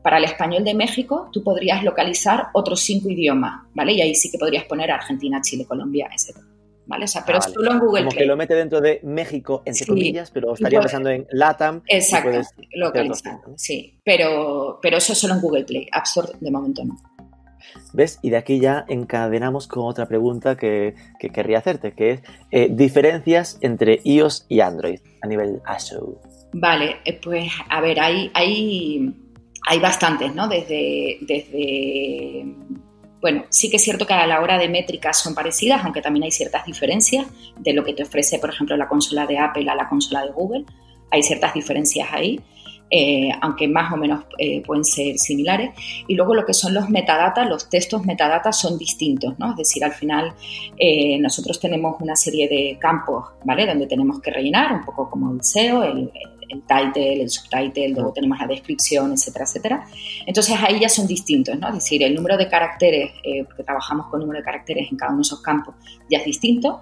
[0.02, 3.94] para el español de México tú podrías localizar otros cinco idiomas, ¿vale?
[3.94, 6.38] Y ahí sí que podrías poner Argentina, Chile, Colombia, etc.
[6.88, 7.06] ¿vale?
[7.06, 9.86] O sea, pero ah, solo en Google Como que lo mete dentro de México, entre
[9.86, 11.84] comillas, pero estaría pensando en LATAM.
[11.88, 12.42] Exacto,
[12.74, 14.00] localizar, sí.
[14.04, 16.98] Pero, pero eso solo en Google Play, App Store de momento no.
[17.94, 18.20] ¿Ves?
[18.22, 22.22] Y de aquí ya encadenamos con otra pregunta que, que querría hacerte, que es
[22.52, 26.18] eh, diferencias entre iOS y Android a nivel Azure.
[26.54, 29.14] Vale, eh, pues a ver, hay, hay,
[29.68, 30.48] hay bastantes, ¿no?
[30.48, 32.46] Desde, desde
[33.22, 36.24] bueno, sí que es cierto que a la hora de métricas son parecidas, aunque también
[36.24, 37.26] hay ciertas diferencias
[37.58, 40.32] de lo que te ofrece, por ejemplo, la consola de Apple a la consola de
[40.32, 40.66] Google.
[41.10, 42.40] Hay ciertas diferencias ahí,
[42.92, 45.72] eh, aunque más o menos eh, pueden ser similares.
[46.08, 49.52] Y luego lo que son los metadata, los textos metadata son distintos, ¿no?
[49.52, 50.34] Es decir, al final
[50.78, 53.66] eh, nosotros tenemos una serie de campos, ¿vale?
[53.66, 58.14] Donde tenemos que rellenar, un poco como el SEO, el el title, el subtitle, luego
[58.14, 59.88] tenemos la descripción, etcétera, etcétera.
[60.26, 61.68] Entonces ahí ya son distintos, ¿no?
[61.70, 65.12] Es decir, el número de caracteres, eh, porque trabajamos con número de caracteres en cada
[65.12, 65.76] uno de esos campos,
[66.10, 66.82] ya es distinto.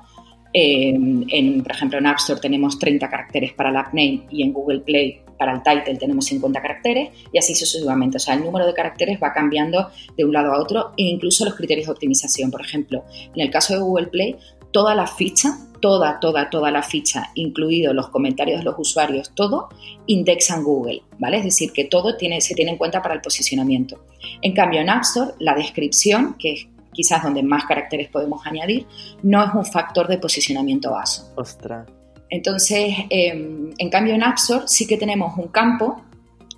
[0.53, 4.41] Eh, en, por ejemplo, en App Store tenemos 30 caracteres para el app name y
[4.41, 8.17] en Google Play para el title tenemos 50 caracteres y así sucesivamente.
[8.17, 11.45] O sea, el número de caracteres va cambiando de un lado a otro e incluso
[11.45, 12.51] los criterios de optimización.
[12.51, 13.03] Por ejemplo,
[13.35, 14.35] en el caso de Google Play,
[14.75, 19.69] toda la ficha toda, toda, toda la ficha, incluidos los comentarios de los usuarios, todo,
[20.07, 21.37] indexan Google, ¿vale?
[21.37, 24.03] Es decir, que todo tiene, se tiene en cuenta para el posicionamiento.
[24.41, 28.85] En cambio, en App Store, la descripción, que es quizás donde más caracteres podemos añadir,
[29.23, 31.31] no es un factor de posicionamiento vaso.
[31.35, 31.87] Ostras.
[32.29, 36.01] Entonces, em, en cambio, en App Store sí que tenemos un campo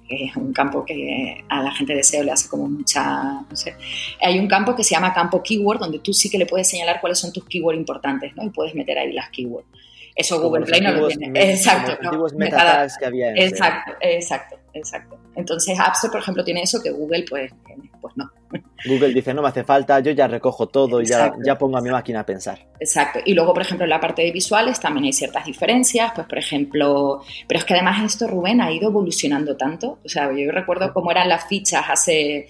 [0.09, 3.75] es un campo que a la gente de SEO le hace como mucha, no sé,
[4.21, 7.01] hay un campo que se llama campo keyword, donde tú sí que le puedes señalar
[7.01, 8.43] cuáles son tus keywords importantes, ¿no?
[8.43, 9.67] Y puedes meter ahí las keywords.
[10.17, 11.51] Eso Google Play no lo tiene.
[11.51, 11.95] exacto.
[12.01, 15.19] No, que había exacto, exacto, exacto.
[15.35, 17.53] Entonces App Store, por ejemplo, tiene eso que Google, pues,
[18.01, 18.31] pues no.
[18.85, 21.91] Google dice, no me hace falta, yo ya recojo todo, ya, ya pongo a mi
[21.91, 22.67] máquina a pensar.
[22.79, 23.19] Exacto.
[23.23, 26.39] Y luego, por ejemplo, en la parte de visuales también hay ciertas diferencias, pues, por
[26.39, 29.99] ejemplo, pero es que además esto, Rubén, ha ido evolucionando tanto.
[30.03, 32.47] O sea, yo recuerdo cómo eran las fichas hace...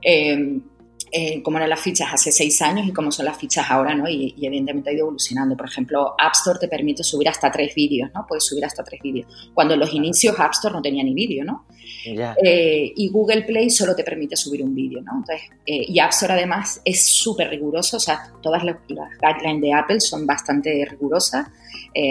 [0.00, 0.60] Eh,
[1.10, 4.08] eh, cómo eran las fichas hace seis años y cómo son las fichas ahora, ¿no?
[4.08, 5.56] Y, evidentemente ha ido evolucionando.
[5.56, 8.26] Por ejemplo, App Store te permite subir hasta tres vídeos, ¿no?
[8.26, 9.26] Puedes subir hasta tres vídeos.
[9.54, 11.66] Cuando en los inicios App Store no tenía ni vídeo, ¿no?
[12.06, 15.18] Eh, y Google Play solo te permite subir un vídeo, ¿no?
[15.18, 19.72] Entonces, eh, y App Store además es súper riguroso, o sea, todas las, guidelines de
[19.72, 21.48] Apple son bastante rigurosas.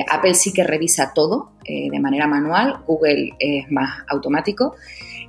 [0.10, 4.76] Apple sí que revisa todo de manera manual, Google es más automático.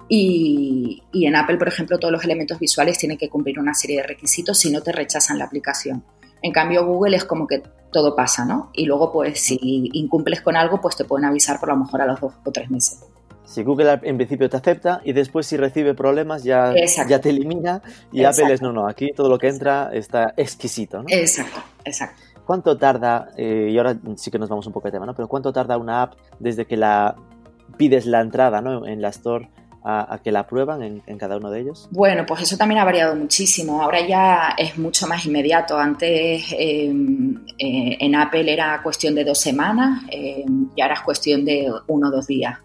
[0.09, 4.05] Y, en Apple, por ejemplo, todos los elementos visuales tienen que cumplir una serie de
[4.05, 6.03] requisitos si no te rechazan la aplicación.
[6.41, 8.71] En cambio, Google es como que todo pasa, ¿no?
[8.73, 9.59] Y luego, pues, si
[9.93, 12.71] incumples con algo, pues te pueden avisar por lo mejor a los dos o tres
[12.71, 13.01] meses.
[13.45, 16.75] Si Google en principio te acepta y después si recibe problemas ya,
[17.09, 17.81] ya te elimina
[18.13, 21.07] y Apple es no, no, aquí todo lo que entra está exquisito, ¿no?
[21.09, 22.23] Exacto, exacto.
[22.45, 25.15] ¿Cuánto tarda, eh, y ahora sí que nos vamos un poco de tema, ¿no?
[25.15, 27.17] Pero ¿cuánto tarda una app desde que la
[27.79, 28.87] pides la entrada, ¿no?
[28.87, 29.49] En la store
[29.85, 31.89] a, que la prueban en, cada uno de ellos?
[31.91, 33.83] Bueno, pues eso también ha variado muchísimo.
[33.83, 35.79] Ahora ya es mucho más inmediato.
[35.79, 41.45] Antes em, eh, en Apple era cuestión de dos semanas em, y ahora es cuestión
[41.45, 42.59] de uno o dos días.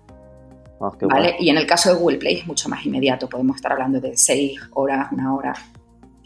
[0.80, 1.36] Oh, ¿vale?
[1.39, 3.30] Y en el caso de Google Play es mucho más inmediato.
[3.30, 5.54] Podemos estar hablando de seis horas, una hora,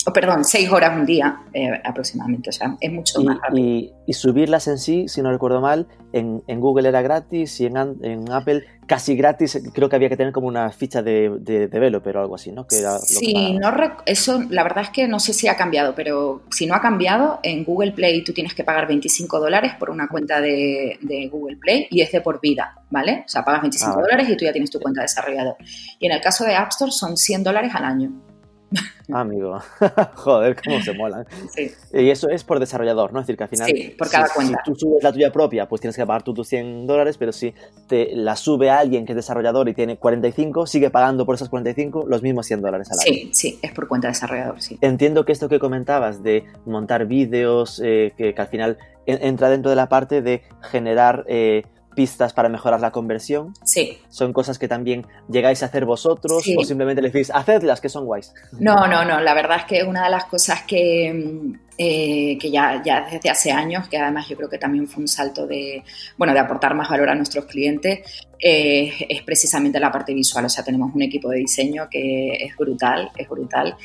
[0.07, 3.91] o perdón, seis horas un día eh, aproximadamente, o sea, es mucho más rápido.
[4.07, 8.31] Y, subirlas en sí, si no recuerdo mal, en, Google era gratis y en, en,
[8.31, 12.21] Apple casi gratis, creo que había que tener como una ficha de, de developer o
[12.21, 12.65] algo así, ¿no?
[12.65, 13.69] Que era sí, no
[14.05, 17.41] eso la verdad es que no sé si ha cambiado, pero si no ha cambiado,
[17.43, 21.57] en Google Play tú tienes que pagar 25 dólares por una cuenta de, de Google
[21.57, 23.23] Play y es de por vida, ¿vale?
[23.25, 25.57] O sea, pagas 25 ah, dólares y tú ya tienes tu cuenta de desarrollador.
[25.99, 28.13] Y en el caso de App Store son 100 dólares al año.
[29.13, 29.60] Amigo,
[30.15, 31.25] joder, cómo se molan.
[31.53, 31.71] Sí.
[31.93, 33.19] Y eso es por desarrollador, ¿no?
[33.21, 33.67] Es decir, que al final.
[33.67, 34.62] Sí, por cada cuenta.
[34.65, 37.32] Si tú subes la tuya propia, pues tienes que pagar tú tus 100 dólares, pero
[37.32, 37.53] si
[37.88, 42.06] te la sube alguien que es desarrollador y tiene 45, sigue pagando por esos 45
[42.08, 43.06] los mismos 100 dólares al año.
[43.06, 44.77] Sí, sí, es por cuenta de desarrollador, sí.
[44.82, 49.77] Entiendo que esto que comentabas de montar vídeos, eh, que, al final entra dentro de
[49.77, 51.23] la parte de generar.
[51.27, 51.63] Eh,
[51.97, 53.55] pistas para mejorar la conversión.
[53.65, 53.97] Sí.
[54.10, 58.05] ¿Son cosas que también llegáis a hacer vosotros o simplemente le decís, hacedlas, que son
[58.05, 58.36] guays?
[58.60, 59.19] No, no, no.
[59.19, 63.29] La verdad es que una de las cosas que, mm, eh, que ya, ya desde
[63.29, 65.83] hace años, que además yo creo que también fue un salto de,
[66.17, 67.99] bueno, de aportar más valor a nuestros clientes,
[68.39, 70.45] eh, es precisamente la parte visual.
[70.45, 73.75] O sea, tenemos un equipo de diseño que es brutal, es brutal,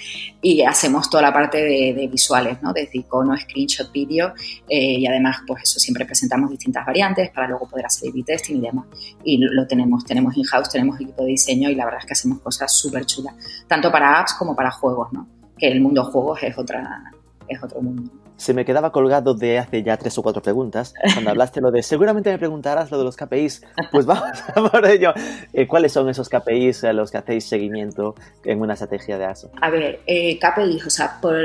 [0.40, 2.72] y hacemos toda la parte de, visuales, ¿no?
[2.72, 4.32] Desde icono, screenshot, vídeo,
[4.68, 8.56] eh, y además, pues eso, siempre presentamos distintas variantes para luego poder hacer A-B testing
[8.56, 8.86] y demás.
[9.24, 12.40] Y lo, tenemos, tenemos in-house, tenemos equipo de diseño y la verdad es que hacemos
[12.40, 13.34] cosas súper chulas,
[13.66, 15.28] tanto para apps como para juegos, ¿no?
[15.58, 17.12] Que el mundo juegos es otra,
[17.48, 18.10] es otro mundo
[18.42, 21.80] se me quedaba colgado de hace ya tres o cuatro preguntas, cuando hablaste lo de,
[21.84, 25.12] seguramente me preguntarás lo de los KPIs, pues vamos a por ello.
[25.52, 29.52] Eh, ¿Cuáles son esos KPIs a los que hacéis seguimiento en una estrategia de ASO?
[29.60, 31.36] A ver, eh, KPIs, o sea, por,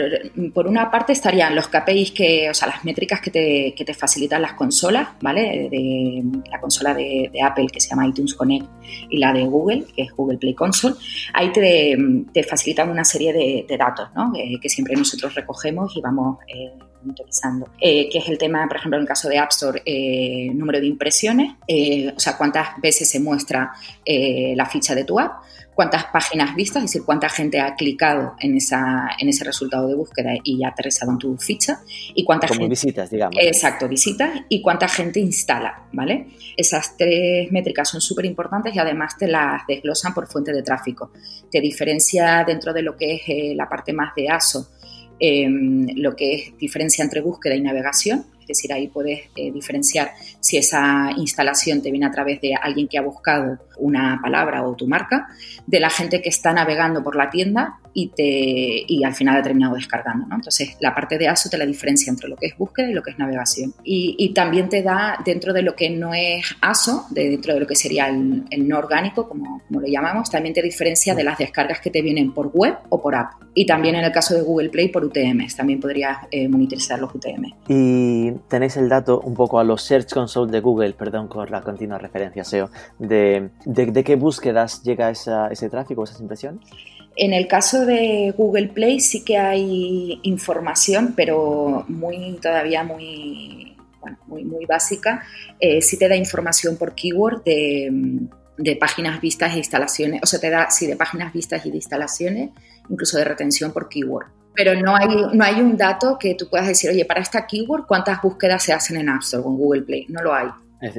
[0.52, 3.94] por, una parte estarían los KPIs que, o sea, las métricas que te, que te
[3.94, 5.70] facilitan las consolas, ¿vale?
[5.70, 8.66] De, la consola de, Apple que se llama iTunes Connect
[9.12, 10.96] y la de Google, que es Google Play Console,
[11.36, 11.96] ahí te,
[12.34, 14.32] te facilitan una serie de, datos, ¿no?
[14.36, 16.40] Eh, que siempre nosotros recogemos y vamos
[17.02, 20.50] monitorizando, eh, que es el tema, por ejemplo, en el caso de App Store, eh,
[20.54, 23.72] número de impresiones, eh, o sea, cuántas veces se muestra
[24.06, 25.44] la ficha de tu app,
[25.76, 29.94] cuántas páginas vistas, es decir, cuánta gente ha clicado en, esa, en ese resultado de
[29.94, 31.82] búsqueda y ha aterrizado en tu ficha,
[32.16, 33.36] y cuántas Como visitas, digamos.
[33.40, 36.30] Exacto, visitas, y cuánta gente instala, ¿vale?
[36.56, 41.12] Esas tres métricas son súper importantes y además te las desglosan por fuente de tráfico.
[41.52, 44.70] Te diferencia dentro de lo que es la parte más de ASO,
[45.20, 50.12] Em, lo que es diferencia entre búsqueda y navegación, es decir, ahí puedes eh, diferenciar
[50.40, 54.76] si esa instalación te viene a través de alguien que ha buscado una palabra o
[54.76, 55.28] tu marca,
[55.66, 59.42] de la gente que está navegando por la tienda y, te, y al final ha
[59.42, 60.28] terminado descargando.
[60.28, 60.36] ¿no?
[60.36, 63.02] Entonces, la parte de ASO te la diferencia entre lo que es búsqueda y lo
[63.02, 63.74] que es navegación.
[63.84, 67.76] Y, también te da, dentro de lo que no es ASO, dentro de lo que
[67.76, 71.90] sería el, no orgánico, como, como lo llamamos, también te diferencia de las descargas que
[71.90, 73.32] te vienen por web o por app.
[73.56, 77.16] Y también en el caso de Google Play por UTMs, también podrías eh, monitorizar los
[77.16, 77.54] UTM.
[77.68, 81.62] Y tenéis el dato un poco a los Search Console de Google, perdón por la
[81.62, 86.66] continua referencia SEO, de, de, qué búsquedas llega ese tráfico, esas impresiones.
[87.18, 93.76] En el caso de Google Play sí que hay información, pero muy todavía muy,
[94.28, 95.24] muy, muy básica.
[95.60, 100.50] Eh, sí te da información por keyword de, páginas vistas e instalaciones, o sea, te
[100.50, 102.52] da, sí, de páginas vistas y de instalaciones,
[102.90, 104.28] incluso de retención por keyword.
[104.56, 107.86] Pero no hay, no hay un dato que tú puedas decir, oye, para esta keyword,
[107.86, 110.06] ¿cuántas búsquedas se hacen en App Store o en Google Play?
[110.10, 110.48] No lo hay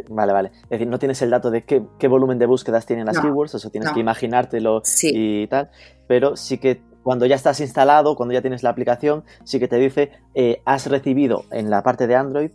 [0.09, 0.51] vale, vale.
[0.65, 3.71] Es decir, no tienes el dato de qué, volumen de búsquedas tienen las keywords, eso
[3.71, 5.71] tienes que imaginártelo y tal,
[6.07, 9.77] pero sí que cuando ya estás instalado, cuando ya tienes la aplicación, sí que te
[9.77, 12.51] dice, eh, has recibido en la parte de Android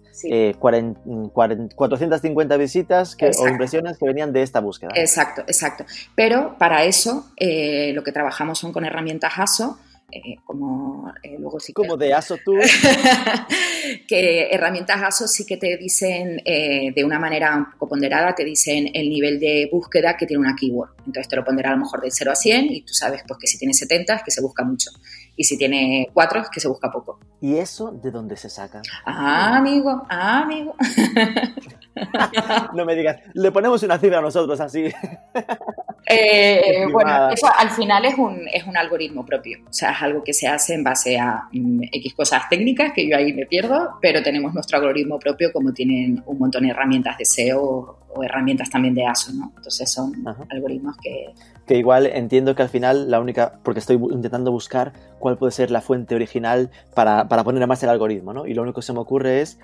[0.59, 4.91] 450 eh, visitas o impresiones que venían de esta búsqueda.
[4.93, 5.85] Exacto, exacto.
[6.15, 9.79] Pero para eso eh, lo que trabajamos son con herramientas ASO,
[10.15, 12.53] eh, como eh, luego sí Como de ASO tú.
[14.07, 18.43] que herramientas ASO sí que te dicen eh, de una manera un poco ponderada, te
[18.43, 20.91] dicen el nivel de búsqueda que tiene una keyword.
[21.05, 23.39] Entonces te lo pondrá a lo mejor del 0 a 100 y tú sabes pues
[23.39, 24.91] que si tiene 70 es que se busca mucho
[25.35, 27.19] y si tiene 4 es que se busca poco.
[27.41, 28.81] ¿Y eso de dónde se saca?
[29.05, 30.75] Ah, amigo, ah, amigo.
[32.73, 34.91] no me digas, le ponemos una cifra a nosotros así.
[36.05, 40.21] Eh, bueno, eso al final es un, es un algoritmo propio, o sea, es algo
[40.21, 43.97] que se hace en base a mm, X cosas técnicas que yo ahí me pierdo,
[44.01, 48.93] pero tenemos nuestro algoritmo propio como tienen un montón de herramientas de SEO herramientas también
[48.93, 49.51] de ASO, ¿no?
[49.57, 50.13] Entonces son
[50.49, 51.33] algoritmos que...
[51.65, 55.71] Que igual entiendo que al final la única, porque estoy intentando buscar cuál puede ser
[55.71, 58.45] la fuente original para, para poner en marcha el algoritmo, ¿no?
[58.45, 59.59] Y lo único que se me ocurre es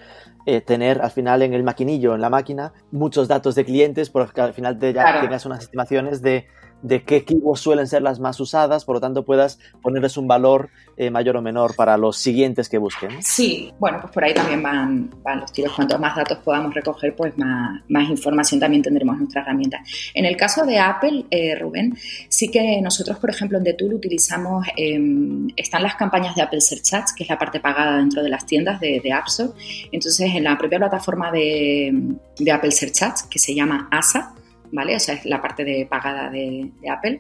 [0.45, 4.39] eh, tener al final en el maquinillo, en la máquina, muchos datos de clientes, porque
[4.39, 6.47] al final te, ya tengas unas estimaciones de
[6.81, 10.69] de qué keywords suelen ser las más usadas, por lo tanto puedas ponerles un valor
[10.97, 13.21] eh, mayor o menor para los siguientes que busquen.
[13.21, 15.73] Sí, bueno, pues por ahí también van, los tiros.
[15.73, 19.79] Cuantos más datos podamos recoger, pues más, información también tendremos en nuestra herramienta.
[20.13, 21.97] En el caso de Apple, eh, Rubén,
[22.29, 26.93] sí que nosotros, por ejemplo, en The utilizamos, em, están las campañas de Apple Search
[26.93, 29.51] Ads, que es la parte pagada dentro de las tiendas de, de App Store.
[29.91, 34.33] Entonces, en la propia plataforma de, de Apple Search Ads, que se llama ASA,
[34.71, 34.95] ¿vale?
[34.95, 37.17] O sea, es la parte de pagada de, Apple.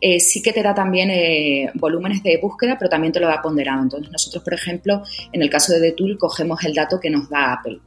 [0.00, 3.40] Eh, sí que te da también eh, volúmenes de búsqueda, pero también te lo da
[3.42, 3.82] ponderado.
[3.82, 7.28] Entonces, nosotros, por ejemplo, en el caso de The Tool, cogemos el dato que nos
[7.28, 7.80] da Apple.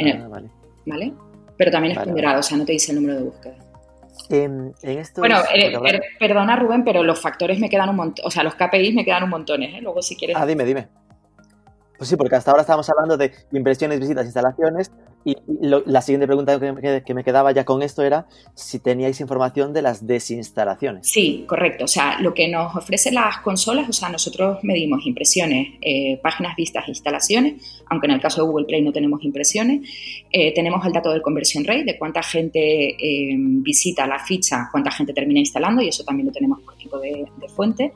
[0.00, 0.50] Ah, vale.
[0.86, 1.12] vale.
[1.56, 3.54] Pero también es ponderado, o sea, no te dice el número de búsqueda.
[4.28, 4.74] En,
[5.16, 5.72] bueno, eh,
[6.18, 9.24] perdona Rubén, pero los factores me quedan un montón, o sea, los KPIs me quedan
[9.24, 9.78] un montón, ¿eh?
[9.82, 10.36] Luego si quieres...
[10.38, 10.88] Ah, dime, dime.
[11.98, 14.90] Pues sí, porque hasta ahora estábamos hablando de impresiones, visitas, instalaciones,
[15.24, 16.58] y la siguiente pregunta
[17.04, 21.08] que me, quedaba ya con esto era si teníais información de las desinstalaciones.
[21.08, 21.84] Sí, correcto.
[21.84, 26.56] O sea, lo que nos ofrecen las consolas, o sea, nosotros medimos impresiones, eh, páginas
[26.56, 29.88] vistas, instalaciones, aunque en el caso de Google Play no tenemos impresiones.
[30.30, 34.90] Eh, tenemos el dato del conversion rate, de cuánta gente eh, visita la ficha, cuánta
[34.90, 37.92] gente termina instalando, y eso también lo tenemos por tipo de, de fuente.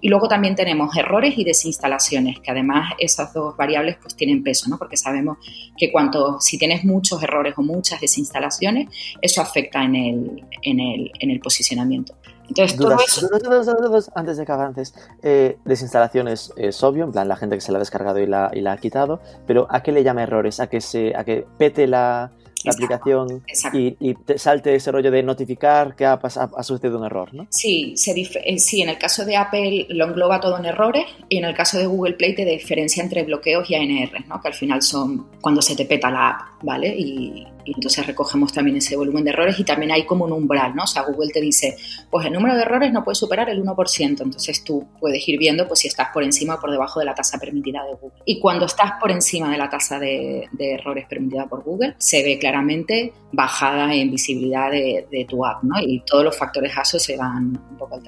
[0.00, 4.68] Y luego también tenemos errores y desinstalaciones, que además esas dos variables pues tienen peso,
[4.68, 4.76] ¿no?
[4.76, 5.38] Porque sabemos
[5.76, 8.88] que cuanto, si tienes muchos errores o muchas desinstalaciones,
[9.22, 12.14] eso afecta en el, en el, en el posicionamiento.
[12.48, 14.12] Entonces, todo eso...
[14.14, 14.94] antes de que avances.
[15.22, 18.50] Eh, desinstalaciones es obvio, en plan la gente que se la ha descargado y la,
[18.52, 20.58] y la ha quitado, pero ¿a qué le llama errores?
[20.58, 22.32] ¿A que, se, a que pete la,
[22.66, 27.32] la aplicación y, te salte ese rollo de notificar que ha, ha, sucedido un error,
[27.32, 27.46] ¿no?
[27.50, 31.38] Sí, se eh, sí, en el caso de Apple lo engloba todo en errores y
[31.38, 34.40] en el caso de Google Play te diferencia entre bloqueos y ANR, ¿no?
[34.40, 36.94] que al final son cuando se te peta la app, ¿vale?
[36.98, 40.84] Y, entonces recogemos también ese volumen de errores y también hay como un umbral, ¿no?
[40.84, 41.76] O sea, Google te dice,
[42.10, 45.66] pues el número de errores no puede superar el 1%, entonces tú puedes ir viendo
[45.66, 48.22] pues si estás por encima o por debajo de la tasa permitida de Google.
[48.24, 52.38] Y cuando estás por encima de la tasa de, errores permitida por Google, se ve
[52.38, 55.80] claramente bajada en visibilidad de, tu app, ¿no?
[55.80, 58.02] Y todos los factores ASO se van un poco al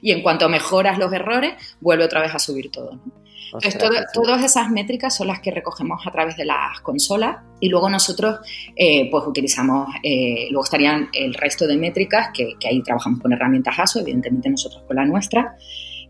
[0.00, 3.21] Y en cuanto mejoras los errores, vuelve otra vez a subir todo, ¿no?
[4.12, 8.40] Todas esas métricas son las que recogemos a través de las consolas y luego nosotros
[8.74, 13.78] eh, pues utilizamos, eh, luego estarían el resto de métricas que, ahí trabajamos con herramientas
[13.78, 15.56] ASO, evidentemente nosotros con la nuestra.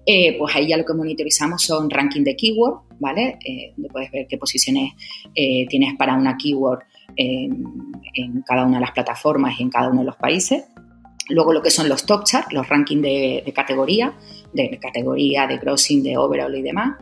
[0.05, 3.39] Eh, pues ahí ya lo que monitorizamos son ranking de keyword, ¿vale?
[3.77, 4.95] donde puedes ver qué posiciones
[5.33, 6.81] tienes para una keyword
[7.17, 10.65] en cada una de las plataformas y en cada uno de los países.
[11.29, 14.15] Luego lo que son los top charts, los rankings de, categoría,
[14.53, 16.97] de categoría, de grossing, de overall y demás.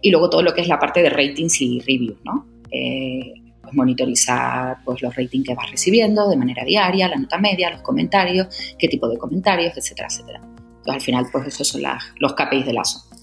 [0.00, 2.46] Y luego todo lo que es la parte de ratings y reviews, ¿no?
[2.70, 7.70] Eh, pues monitorizar pues, los ratings que vas recibiendo de manera diaria, la nota media,
[7.70, 10.40] los comentarios, qué tipo de comentarios, etcétera, etcétera.
[10.42, 11.82] Entonces al final pues esos son
[12.20, 13.15] los KPIs del ASO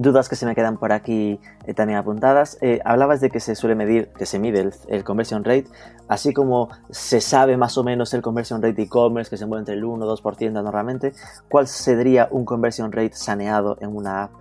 [0.00, 2.58] dudas que se me quedan por aquí eh, también apuntadas.
[2.60, 5.66] Eh, hablabas de que se suele medir, que se mide el, conversion rate,
[6.08, 9.74] así como se sabe más o menos el conversion rate e-commerce, que se mueve entre
[9.74, 11.12] el 1 o 2% normalmente.
[11.48, 14.39] ¿Cuál sería un conversion rate saneado en una app?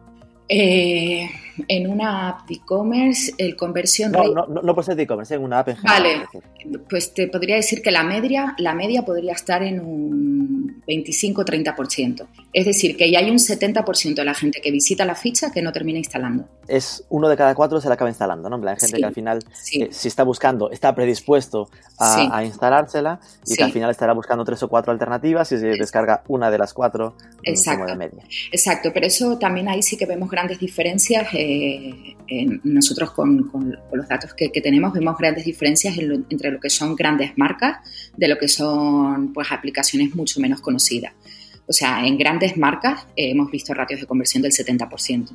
[0.50, 1.30] Eh,
[1.68, 5.44] en una app de e-commerce, el conversión no, No, no, por ser de e-commerce, en
[5.44, 6.28] una app en general.
[6.34, 12.28] Vale, pues te podría decir que la media, la media podría estar en un 25-30%.
[12.54, 15.62] Es decir, que ya hay un 70% de la gente que visita la ficha que
[15.62, 16.48] no termina instalando.
[16.68, 18.56] Es uno de cada cuatro se la acaba instalando, ¿no?
[18.68, 19.40] Hay gente que al final,
[19.74, 24.62] eh, si está buscando, está predispuesto a, instalársela y que al final estará buscando tres
[24.64, 27.82] o cuatro alternativas y se descarga una de las cuatro Exacto.
[27.82, 28.24] como de media.
[28.52, 31.28] Exacto, pero eso también ahí sí que vemos grandes diferencias.
[31.34, 32.16] Eh,
[32.64, 33.50] nosotros con,
[33.92, 35.98] los datos que, tenemos vemos grandes diferencias
[36.30, 37.78] entre lo que son grandes marcas
[38.16, 41.14] de lo que son pues aplicaciones mucho menos conocidas.
[41.68, 45.30] O sea, en grandes marcas eh, hemos visto ratios de conversión del 70%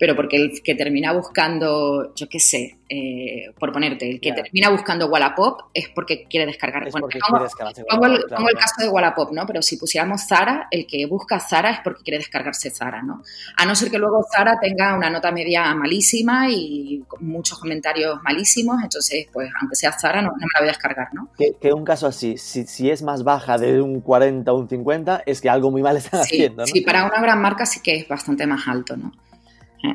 [0.00, 4.70] pero porque el que termina buscando, yo qué sé, eh, por ponerte, el que termina
[4.70, 6.88] buscando Wallapop es porque quiere descargar.
[6.88, 9.46] Es porque pongo, el, el, caso de Wallapop, ¿no?
[9.46, 13.22] Pero si pusiéramos Zara, el que busca Zara es porque quiere descargarse Zara, ¿no?
[13.58, 18.82] A no ser que luego Zara tenga una nota media malísima y muchos comentarios malísimos,
[18.82, 21.28] entonces, pues, aunque sea Zara, no, me la voy a descargar, ¿no?
[21.36, 25.24] Que, un caso así, si, si, es más baja de un 40 o un 50,
[25.26, 26.66] es que algo muy mal están haciendo, ¿no?
[26.66, 29.12] Sí, para una gran marca sí que es bastante más alto, ¿no?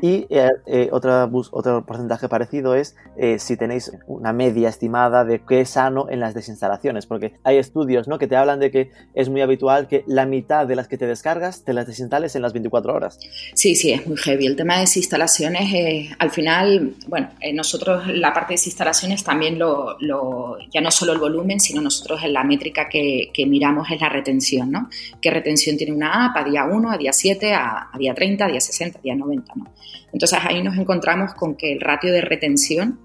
[0.02, 5.42] Y eh, eh, otra otro porcentaje parecido es eh, si tenéis una media estimada de
[5.48, 8.18] qué es sano en las desinstalaciones, porque hay estudios ¿no?
[8.18, 11.06] que te hablan de que es muy habitual que la mitad de las que te
[11.06, 13.20] descargas te las desinstales en las 24 horas.
[13.54, 14.48] Sí, sí, es muy heavy.
[14.48, 20.58] El tema de desinstalaciones, al final, bueno, nosotros la parte de desinstalaciones también lo, lo,
[20.72, 24.10] ya no solo el volumen, sino nosotros en la métrica que, que, miramos es la
[24.10, 24.90] retención, ¿no?
[25.22, 28.46] ¿Qué retención tiene una app a día 1, a día 7, a, a día 30,
[28.46, 29.75] a día 60, a día 90, ¿no?
[30.14, 33.00] Entonces ahí nos encontramos con que el ratio de retención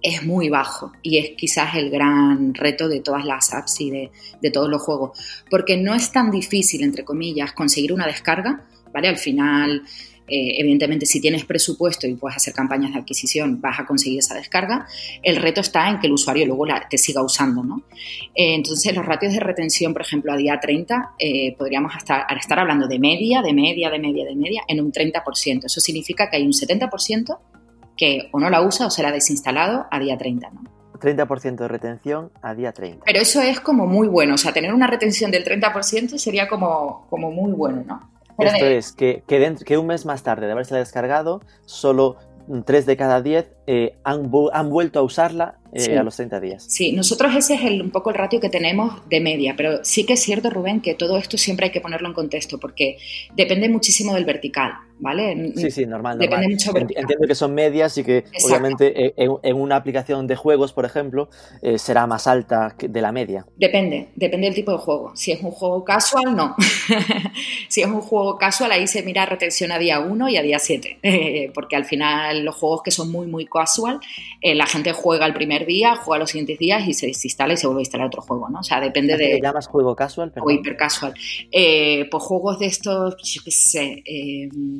[0.00, 4.50] es muy bajo y es quizás el gran reto de todas las apps y de,
[4.52, 5.18] todos los juegos,
[5.50, 9.08] porque no es tan difícil, entre comillas, conseguir una descarga, ¿vale?
[9.08, 9.82] Al final
[10.28, 14.34] eh, evidentemente, si tienes presupuesto y puedes hacer campañas de adquisición, vas a conseguir esa
[14.34, 14.86] descarga.
[15.22, 17.82] El reto está en que el usuario luego la, te siga usando, ¿no?
[18.34, 22.58] Eh, entonces, los ratios de retención, por ejemplo, a día 30, eh, podríamos estar, estar
[22.58, 25.66] hablando de media, de media, de media, de media, en un 30%.
[25.66, 27.38] Eso significa que hay un 70%
[27.96, 30.72] que o no la usa o se la ha desinstalado a día 30, ¿no?
[31.02, 33.02] 30% de retención a día 30.
[33.04, 37.06] Pero eso es como muy bueno, o sea, tener una retención del 30% sería como,
[37.10, 38.11] como muy bueno, ¿no?
[38.38, 42.16] Esto es que, que, un mes más tarde de haberse descargado, solo
[42.64, 46.64] 3 de cada 10 eh, han, han, vuelto a usarla eh, a los 30 días.
[46.68, 50.04] Sí, nosotros ese es el, un poco el ratio que tenemos de media, pero sí
[50.04, 52.98] que es cierto, Rubén, que todo esto siempre hay que ponerlo en contexto porque
[53.34, 54.72] depende muchísimo del vertical.
[55.02, 55.52] ¿vale?
[55.56, 56.18] Sí, sí, normal.
[56.18, 60.72] Depende mucho Entiendo que son medias y que obviamente eh, en, una aplicación de juegos,
[60.72, 61.28] por ejemplo,
[61.60, 63.44] eh, será más alta que de la media.
[63.56, 65.12] Depende, depende del tipo de juego.
[65.16, 66.54] Si es un juego casual, no.
[67.68, 70.58] si es un juego casual, ahí se mira retención a día 1 y a día
[70.60, 74.00] 7, eh, porque al final los juegos que son muy, muy casual,
[74.42, 77.66] la gente juega el primer día, juega los siguientes días y se desinstala y se
[77.66, 78.60] vuelve a instalar otro juego, ¿no?
[78.60, 79.32] O sea, depende de...
[79.32, 80.32] ¿Qué llamas juego casual?
[80.40, 81.14] O hiper casual.
[81.50, 84.02] pues juegos de estos, yo qué sé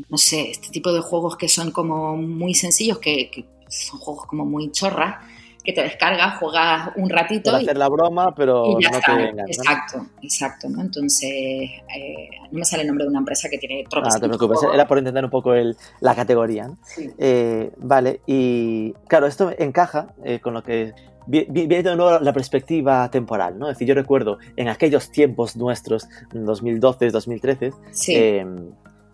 [0.08, 4.44] no sé, este tipo de juegos que son como muy sencillos, que, son juegos como
[4.44, 5.24] muy chorras,
[5.64, 7.50] que te descargas, juegas un ratito.
[7.50, 9.48] Para hacer la broma, pero no te vengas.
[9.48, 10.68] Exacto, exacto.
[10.68, 10.82] ¿no?
[10.82, 14.28] Entonces, eh, no me sale el nombre de una empresa que tiene Ah, no te
[14.28, 16.70] preocupes, era por entender un poco el, la categoría.
[17.18, 20.94] Eh, vale, y claro, esto encaja eh, con lo que
[21.26, 23.68] viene de nuevo la perspectiva temporal, ¿no?
[23.68, 28.42] Es decir, yo recuerdo en aquellos tiempos nuestros, 2012, 2013, sí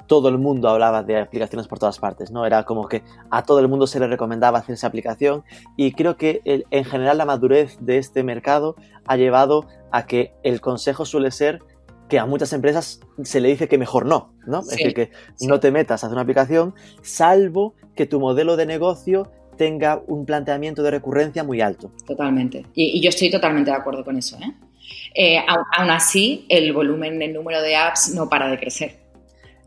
[0.08, 2.44] todo el mundo hablaba de aplicaciones por todas partes, ¿no?
[2.44, 5.44] Era como que a todo el mundo se le recomendaba hacer esa aplicación
[5.76, 8.74] y creo que en general la madurez de este mercado
[9.06, 11.60] ha llevado a que el consejo suele ser
[12.08, 14.60] que a muchas empresas se le dice que mejor no, ¿no?
[14.60, 15.10] es decir, que
[15.42, 20.24] no te metas a hacer una aplicación salvo que tu modelo de negocio tenga un
[20.24, 21.90] planteamiento de recurrencia muy alto.
[22.06, 22.64] Totalmente.
[22.74, 24.38] Y, yo estoy totalmente de acuerdo con eso.
[24.38, 24.54] ¿eh?
[25.14, 25.44] Eh,
[25.76, 29.07] aún así, el volumen, el número de apps no para de crecer.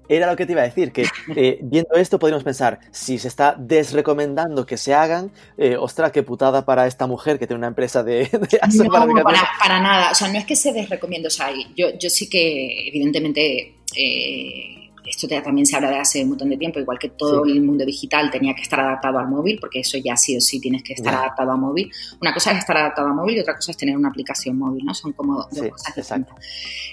[0.10, 3.28] Era lo que te iba a decir, que eh, viendo esto podríamos pensar, si se
[3.28, 7.68] está desrecomendando que se hagan, eh, ostras, qué putada para esta mujer que tiene una
[7.68, 8.24] empresa de,
[8.62, 11.98] hacer no, para, para, nada, o sea, no es que se desrecomiendo, o sea, yo,
[11.98, 13.78] yo sí que evidentemente...
[13.96, 17.62] Eh, esto también se habla de hace un montón de tiempo, igual que todo el
[17.62, 20.84] mundo digital tenía que estar adaptado al móvil, porque eso ya sí o sí tienes
[20.84, 21.92] que estar adaptado a móvil.
[22.22, 24.86] Una cosa es estar adaptado a móvil y otra cosa es tener una aplicación móvil,
[24.86, 24.94] ¿no?
[24.94, 26.36] Son como dos cosas distintas.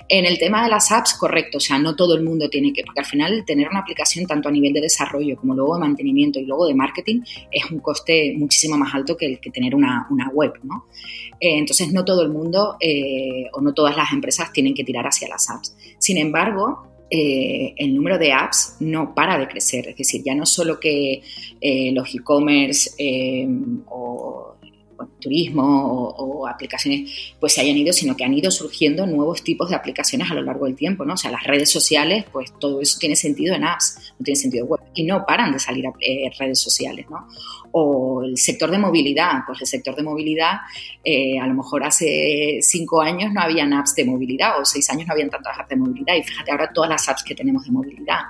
[0.09, 2.83] En el tema de las apps, correcto, o sea, no todo el mundo tiene que,
[2.83, 6.39] porque al final tener una aplicación tanto a nivel de desarrollo como luego de mantenimiento
[6.39, 10.07] y luego de marketing es un coste muchísimo más alto que el que tener una,
[10.11, 10.87] una web, ¿no?
[11.41, 15.07] Eh, entonces, no todo el mundo eh, o no todas las empresas tienen que tirar
[15.07, 15.77] hacia las apps.
[15.99, 19.89] Sin embargo, eh, el número de apps no para de crecer.
[19.89, 21.23] Es decir, ya no solo que
[21.61, 23.49] eh, los e-commerce eh,
[23.87, 24.55] o
[25.20, 25.62] turismo
[26.16, 30.30] o, aplicaciones pues se hayan ido, sino que han ido surgiendo nuevos tipos de aplicaciones
[30.30, 31.14] a lo largo del tiempo, ¿no?
[31.14, 34.64] O sea, las redes sociales, pues todo eso tiene sentido en apps, no tiene sentido
[34.64, 37.28] en web, y no paran de salir eh, redes sociales, ¿no?
[37.72, 40.59] O el sector de movilidad, pues el sector de movilidad,
[41.05, 45.07] eh, a lo mejor hace cinco años no habían apps de movilidad, o seis años
[45.07, 47.70] no habían tantas apps de movilidad, y fíjate ahora todas las apps que tenemos de
[47.70, 48.20] movilidad,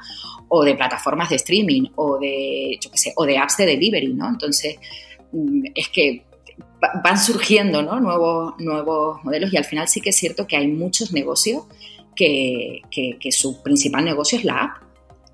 [0.49, 4.15] o de plataformas de streaming, o de, yo qué sé, o de apps de delivery,
[4.15, 4.29] ¿no?
[4.29, 4.77] Entonces,
[5.33, 6.28] mm, es que
[7.03, 11.13] van surgiendo nuevos, nuevos modelos y al final sí que es cierto que hay muchos
[11.13, 11.65] negocios
[12.15, 14.83] que, que, su principal negocio es la app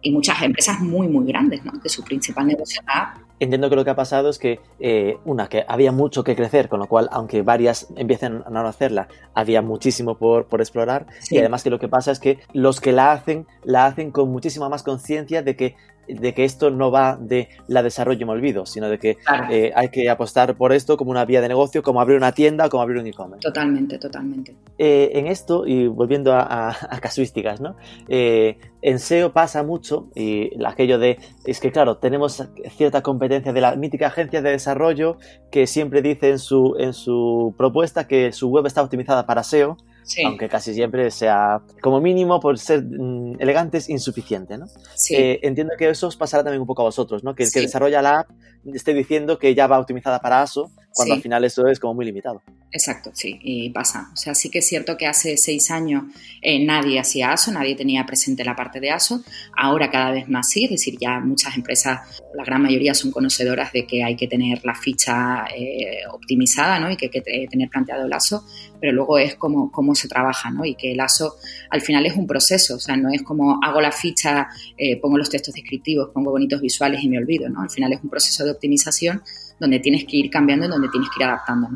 [0.03, 1.73] y muchas empresas muy, muy grandes, ¿no?
[1.83, 3.19] que su principal negocio es la app.
[3.41, 6.69] entiendo que lo que ha pasado es que, eh, una, que había mucho que crecer,
[6.69, 11.07] con lo cual, aunque varias empiecen a no hacerla, había muchísimo por, por explorar.
[11.31, 14.31] Y además que lo que pasa es que los que la hacen, la hacen con
[14.31, 15.77] muchísima más conciencia de que
[16.09, 19.19] de que esto no va de la desarrollo y me olvido, sino de que
[19.51, 22.69] eh, hay que apostar por esto como una vía de negocio, como abrir una tienda,
[22.69, 23.43] como abrir un e-commerce.
[23.43, 24.57] Totalmente, totalmente.
[24.79, 27.77] Eh, en esto, y volviendo a, casuísticas, ¿no?
[28.09, 32.47] Eh, en SEO pasa mucho, y aquello de, es que claro, tenemos
[32.77, 35.17] cierta competencia de la mítica agencia de desarrollo
[35.51, 39.79] que siempre dice en su, en su propuesta que su web está optimizada para SEO,
[40.25, 44.67] aunque casi siempre sea, como mínimo, por ser mm, elegantes, insuficiente, ¿no?
[45.11, 47.35] Eh, entiendo que eso os pasará también un poco a vosotros, ¿no?
[47.35, 48.31] Que el que desarrolla la app
[48.73, 52.07] esté diciendo que ya va optimizada para ASO, cuando al final eso es como muy
[52.07, 52.43] limitado.
[52.75, 54.11] Exacto, sí, y pasa.
[54.13, 56.07] O sea, sí que es cierto que hace seis años
[56.43, 59.23] eh, nadie hacía ASO, nadie tenía presente la parte de ASO.
[59.57, 62.01] Ahora cada vez más sí, es decir, ya muchas empresas,
[62.35, 66.91] la gran mayoría son conocedoras de que hay que tener la ficha eh, optimizada, ¿no?
[66.91, 68.45] Y que hay que tener planteado el ASO,
[68.81, 70.65] pero luego es como cómo se trabaja, ¿no?
[70.65, 71.37] Y que el ASO
[71.71, 75.17] al final es un proceso, o sea, no es como hago la ficha, eh, pongo
[75.17, 77.63] los textos descriptivos, pongo bonitos visuales y me olvido, ¿no?
[77.63, 79.23] Al final es un proceso de optimización
[79.61, 81.69] donde tienes que ir cambiando y donde tienes que ir adaptando.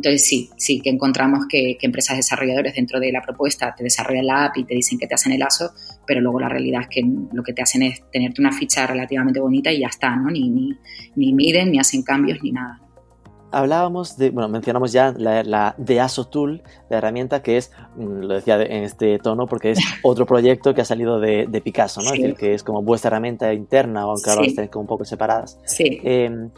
[0.00, 4.46] Entonces sí, sí, que encontramos que, empresas desarrolladores dentro de la propuesta te desarrollan la
[4.46, 5.72] app y te dicen que te hacen el ASO,
[6.06, 9.40] pero luego la realidad es que lo que te hacen es tenerte una ficha relativamente
[9.40, 10.30] bonita y ya está, ¿no?
[10.30, 10.70] Ni, ni,
[11.16, 12.80] ni miden, ni hacen cambios, ni nada
[13.52, 18.34] hablábamos de, bueno, mencionamos ya la, de ASO Tool, la herramienta que es, mm, lo
[18.34, 22.12] decía en este tono porque es otro proyecto que ha salido de, Picasso, ¿no?
[22.12, 25.58] Es decir, que es como vuestra herramienta interna, aunque ahora estén como un poco separadas.
[25.64, 26.00] Sí.
[26.04, 26.50] Em,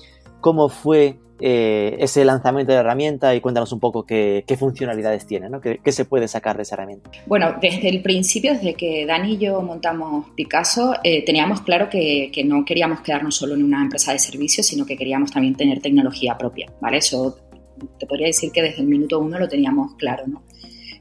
[0.42, 5.48] ¿Cómo fue eh, ese lanzamiento de la herramienta y cuéntanos un poco qué, funcionalidades tiene,
[5.48, 5.60] ¿no?
[5.60, 7.10] ¿Qué, se puede sacar de esa herramienta?
[7.26, 12.30] Bueno, desde el principio, desde que Dani y yo montamos Picasso, eh, teníamos claro que,
[12.44, 16.36] no queríamos quedarnos solo en una empresa de servicios, sino que queríamos también tener tecnología
[16.36, 16.98] propia, ¿vale?
[16.98, 17.36] Eso
[17.98, 20.42] te podría decir que desde el minuto uno lo teníamos claro, ¿no?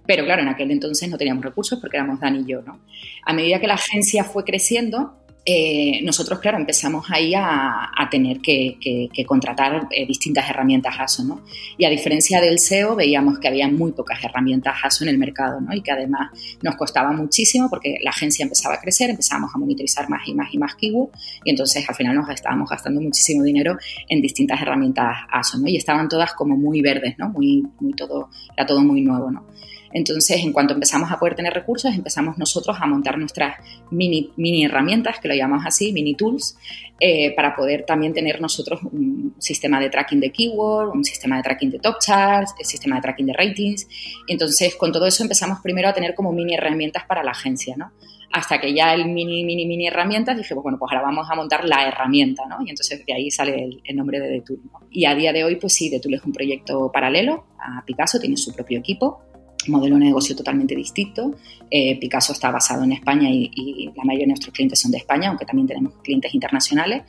[0.08, 2.80] Pero claro, en aquel entonces no teníamos recursos porque éramos Dani y yo, ¿no?
[3.26, 9.10] A medida que la agencia fue creciendo, eh, nosotros, claro, empezamos ahí a, tener que,
[9.26, 11.42] contratar eh, distintas herramientas ASO, ¿no?
[11.78, 15.62] Y a diferencia del SEO, veíamos que había muy pocas herramientas ASO en el mercado,
[15.62, 15.74] ¿no?
[15.74, 16.32] Y que además
[16.62, 20.54] nos costaba muchísimo porque la agencia empezaba a crecer, empezábamos a monitorizar más y más
[20.54, 23.78] y más keywords y entonces al final nos estábamos gastando muchísimo dinero
[24.10, 25.68] en distintas herramientas ASO, ¿no?
[25.68, 27.30] Y estaban todas como muy verdes, ¿no?
[27.30, 29.46] Muy, muy todo, era todo muy nuevo, ¿no?
[29.94, 33.56] Entonces, en cuanto empezamos a poder tener recursos, empezamos nosotros a montar nuestras
[33.90, 36.58] mini, mini herramientas, que lo llamamos así, mini tools,
[37.00, 41.42] eh, para poder también tener nosotros un sistema de tracking de keyword, un sistema de
[41.42, 43.88] tracking de top charts, el sistema de tracking de ratings.
[44.28, 47.92] Entonces, con todo eso empezamos primero a tener como mini herramientas para la agencia, ¿no?
[48.32, 51.36] Hasta que ya el mini, mini, mini herramientas dije, pues bueno, pues ahora vamos a
[51.36, 52.58] montar la herramienta, ¿no?
[52.66, 54.60] Y entonces de ahí sale el, nombre de DeTool.
[54.92, 58.38] Y a día de hoy, pues sí, DeTool es un proyecto paralelo a Picasso, tiene
[58.38, 59.22] su propio equipo,
[59.70, 61.36] modelo de negocio totalmente distinto.
[61.70, 65.30] Eh, Picasso está basado en España y, la mayoría de nuestros clientes son de España,
[65.30, 67.04] aunque también tenemos clientes internacionales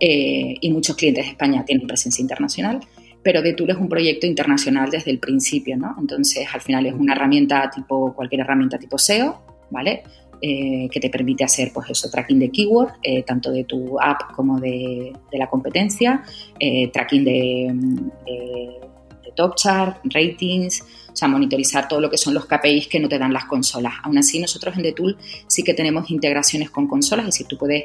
[0.00, 2.80] eh, y muchos clientes de España tienen presencia internacional.
[3.22, 5.94] Pero DeTool es un proyecto internacional desde el principio, ¿no?
[5.98, 9.40] Entonces, al final es una herramienta tipo, cualquier herramienta tipo SEO,
[9.70, 10.02] ¿vale?
[10.40, 14.58] Eh, que te permite hacer pues eso, tracking de keyword, tanto de tu app como
[14.58, 16.24] de, la competencia,
[16.92, 17.70] tracking de,
[18.26, 18.80] de,
[19.36, 23.18] top chart, ratings, o sea, monitorizar todo lo que son los KPIs que no te
[23.18, 23.94] dan las consolas.
[24.02, 27.84] Aún así, nosotros en DeTool sí que tenemos integraciones con consolas, es decir, tú puedes,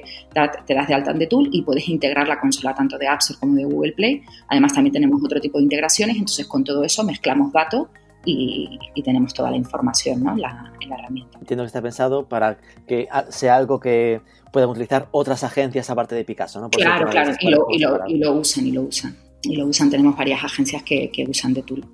[0.66, 3.40] te das de alta en DeTool y puedes integrar la consola tanto de App Store
[3.40, 4.24] como de Google Play.
[4.48, 7.88] Además, también tenemos otro tipo de integraciones, entonces con todo eso mezclamos datos
[8.26, 10.34] y, tenemos toda la información ¿no?
[10.34, 11.38] en, la, herramienta.
[11.40, 14.22] Entiendo que está pensado para que sea algo que
[14.52, 16.70] puedan utilizar otras agencias aparte de Picasso, ¿no?
[16.70, 19.16] claro, claro, y lo, y, lo, y lo, usan, y lo usan.
[19.44, 21.86] Y lo usan, tenemos varias agencias que, que usan de Tool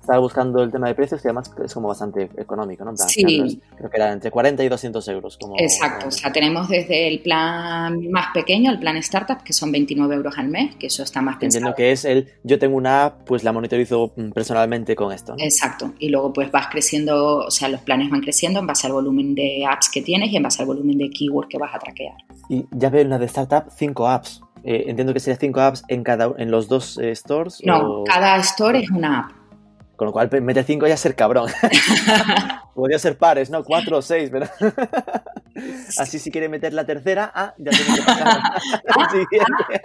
[0.00, 2.96] estaba buscando el tema de precios y además es como bastante económico, ¿no?
[2.96, 3.60] sí.
[3.76, 5.38] Creo que era entre 40 y 200 euros.
[5.38, 9.72] Como, Exacto, o sea, tenemos desde el plan más pequeño, el plan startup, que son
[9.72, 11.58] 29 euros al mes, que eso está más pensado.
[11.58, 15.34] Entiendo que es el, yo tengo una app, pues la monitorizo mm, personalmente con esto.
[15.38, 18.92] Exacto, y luego pues vas creciendo, o sea, los planes van creciendo en base al
[18.92, 21.78] volumen de apps que tienes y en base al volumen de keywords que vas a
[21.78, 22.14] traquear.
[22.48, 24.42] Y ya veo en la de startup 5 apps.
[24.64, 27.60] Eh, entiendo que serían 5 apps en cada en los dos eh, stores.
[27.64, 29.43] No, cada store es una app.
[29.96, 31.50] Con lo cual, mete 5 ya ser cabrón.
[32.74, 33.62] Podría ser pares, ¿no?
[33.62, 34.46] 4 o 6, pero.
[35.98, 38.28] Así si quiere meter la tercera, ah, ya tiene que pasar
[38.98, 39.82] al siguiente.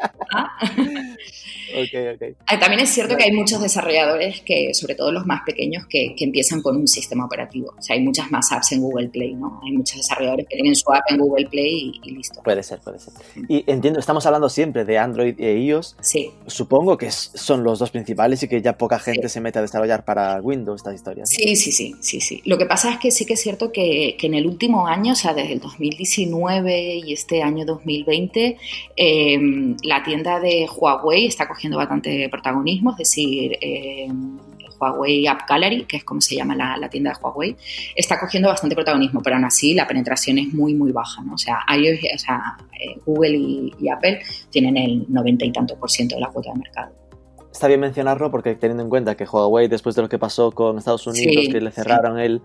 [2.47, 6.15] Ah, también es cierto que hay muchos desarrolladores que, sobre todo los más pequeños, que,
[6.19, 7.73] empiezan con un sistema operativo.
[7.77, 9.59] O sea, hay muchas más apps en Google Play, ¿no?
[9.63, 12.41] Hay muchos desarrolladores que tienen su app en Google Play y, listo.
[12.43, 13.13] Puede ser, puede ser.
[13.47, 15.95] Y entiendo, estamos hablando siempre de Android e iOS.
[16.01, 16.31] Sí.
[16.47, 20.03] Supongo que son los dos principales y que ya poca gente se mete a desarrollar
[20.03, 21.29] para Windows estas historias.
[21.29, 22.41] Sí, sí, sí, sí, sí.
[22.45, 25.13] Lo que pasa es que sí que es cierto que, que en el último año,
[25.13, 28.57] o sea, desde el 2019 y este año 2020,
[28.95, 34.37] em, la tienda de Huawei está cogiendo bastante protagonismo, es decir, em,
[34.79, 37.55] Huawei App Gallery, que es como se llama la, tienda de Huawei,
[37.95, 41.21] está cogiendo bastante protagonismo, pero aún así la penetración es muy, muy baja.
[41.21, 41.33] ¿no?
[41.33, 46.15] O sea, o sea eh, Google y, Apple tienen el 90 y tanto por ciento
[46.15, 47.08] de la cuota de mercado
[47.51, 50.77] está bien mencionarlo porque teniendo en cuenta que Huawei, después de lo que pasó con
[50.77, 52.41] Estados Unidos, que le cerraron el,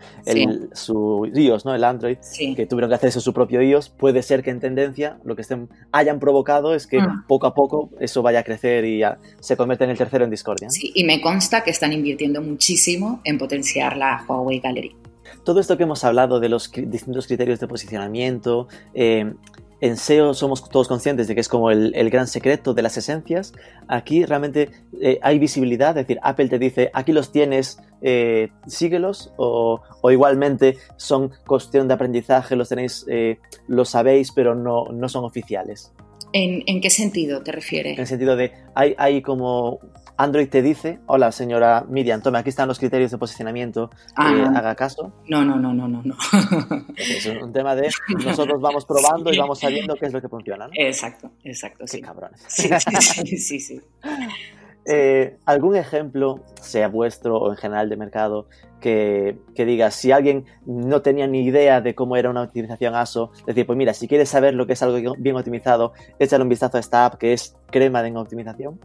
[0.73, 1.75] su iOS, ¿no?
[1.75, 2.19] el Android,
[2.57, 5.69] que tuvieron que hacerse su propio iOS, puede ser que en tendencia lo que estén,
[5.93, 7.27] hayan provocado es que mm.
[7.27, 9.03] poco a poco eso vaya a crecer y
[9.41, 10.71] se convierta en el tercero en discordia.
[10.71, 14.97] Sí, y me consta que están invirtiendo muchísimo en potenciar la Huawei Gallery.
[15.45, 19.35] Todo esto que hemos hablado de los distintos criterios de posicionamiento, eh,
[19.85, 23.53] en SEO somos todos conscientes de que es como el, gran secreto de las esencias.
[23.87, 29.35] Aquí realmente eh, hay visibilidad, es decir, Apple te dice, aquí los tienes, eh, síguelos,
[29.37, 35.25] o, igualmente son cuestión de aprendizaje, los tenéis, eh, lo sabéis, pero no, no son
[35.25, 35.93] oficiales.
[36.33, 37.93] ¿En, qué sentido te refieres?
[37.93, 39.81] En el sentido de, hay, hay como
[40.17, 44.53] Android te dice, hola señora Miriam, tome, aquí están los criterios de posicionamiento, ah.
[44.55, 45.13] haga caso.
[45.29, 46.03] No, no, no, no, no.
[46.05, 46.17] no.
[46.97, 47.91] Es un tema de
[48.25, 50.69] nosotros vamos probando y vamos sabiendo qué es lo que funciona.
[50.75, 51.85] Exacto, exacto.
[51.91, 52.41] Qué cabrones.
[52.49, 52.69] Sí,
[53.27, 53.61] sí, sí.
[53.61, 53.81] sí.
[54.87, 58.49] Eh, ¿Algún ejemplo, sea vuestro o en general de mercado,
[58.85, 63.65] que, diga, si alguien no tenía ni idea de cómo era una optimización ASO, decir,
[63.65, 66.81] pues mira, si quieres saber lo que es algo bien optimizado, échale un vistazo a
[66.81, 68.79] esta app que es crema de optimización?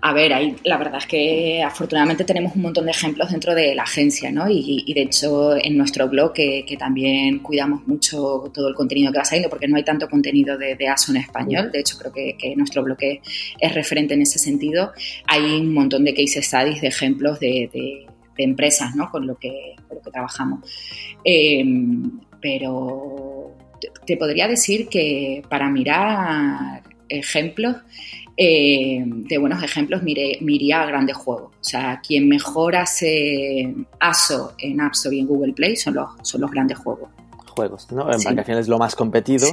[0.00, 3.74] A ver, ahí la verdad es que afortunadamente tenemos un montón de ejemplos dentro de
[3.74, 4.48] la agencia, ¿no?
[4.48, 9.24] Y, de hecho en nuestro blog, que, también cuidamos mucho todo el contenido que va
[9.24, 12.84] saliendo, porque no hay tanto contenido de, ASO en español, de hecho creo que, nuestro
[12.84, 14.92] blog es referente en ese sentido,
[15.26, 18.06] hay un montón de case studies, de ejemplos de de
[18.36, 19.10] empresas ¿no?
[19.10, 20.60] con, lo que, con lo que trabajamos.
[21.24, 23.52] Em, pero
[24.06, 27.76] te, podría decir que para mirar ejemplos,
[28.36, 31.52] em, de buenos ejemplos, mire, miría a grandes juegos.
[31.60, 36.08] O sea, quien mejor hace ASO en App Store y en Google Play son los,
[36.22, 37.10] son los grandes juegos
[37.52, 38.12] juegos, ¿no?
[38.12, 39.46] En vacaciones es lo más competido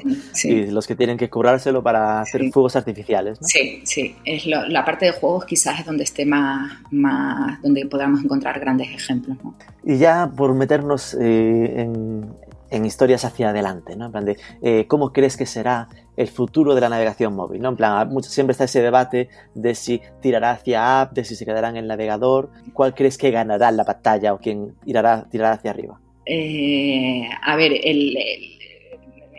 [0.44, 3.48] y los que tienen que currárselo para hacer fuegos artificiales, ¿no?
[3.48, 4.16] Sí, sí.
[4.26, 8.90] Es la parte de juegos quizás es donde esté más, más donde podamos encontrar grandes
[8.90, 9.54] ejemplos, ¿no?
[9.84, 11.88] Y ya por meternos eh,
[12.72, 14.06] en, historias hacia adelante, ¿no?
[14.08, 17.70] En plan de, eh, ¿cómo crees que será el futuro de la navegación móvil, ¿no?
[17.70, 21.70] En plan, siempre está ese debate de si tirará hacia app, de si se quedará
[21.70, 22.50] en el navegador.
[22.74, 26.00] ¿Cuál crees que ganará la batalla o quién tirará, tirará hacia arriba?
[26.32, 28.16] Eh, a ver, el,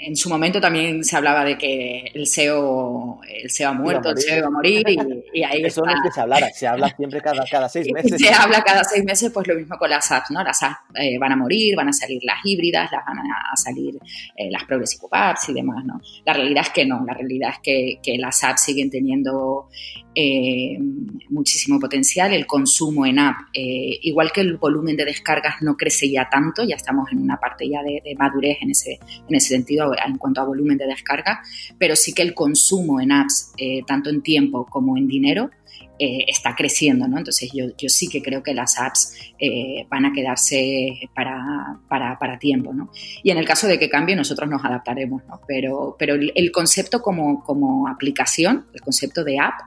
[0.02, 4.18] en su momento también se hablaba de que el SEO, el SEO ha muerto, el
[4.18, 7.20] SEO iba a morir y, ahí Eso no es que se hablara, se habla siempre
[7.20, 8.20] cada, cada seis meses.
[8.20, 10.42] Se habla cada seis meses, pues lo mismo con las apps, ¿no?
[10.42, 13.94] Las apps eh, van a morir, van a salir las híbridas, las van a, salir
[14.36, 16.00] eh, las progressive apps y demás, ¿no?
[16.24, 19.68] La realidad es que no, la realidad es que, que las apps siguen teniendo
[20.14, 20.78] eh,
[21.28, 26.28] muchísimo potencial, el consumo en app, igual que el volumen de descargas no crece ya
[26.28, 28.98] tanto, ya estamos en una parte ya de, madurez en ese,
[29.28, 31.42] en ese sentido en cuanto a volumen de descarga,
[31.78, 35.50] pero sí que el consumo en apps, eh, tanto en tiempo como en dinero,
[36.02, 37.18] eh, está creciendo, ¿no?
[37.18, 42.38] Entonces yo, yo, sí que creo que las apps eh, van a quedarse para, para,
[42.38, 42.90] tiempo, ¿no?
[43.22, 45.42] Y en el caso de que cambie, nosotros nos adaptaremos, ¿no?
[45.46, 49.60] Pero, pero el, concepto como, como, aplicación, el concepto de app,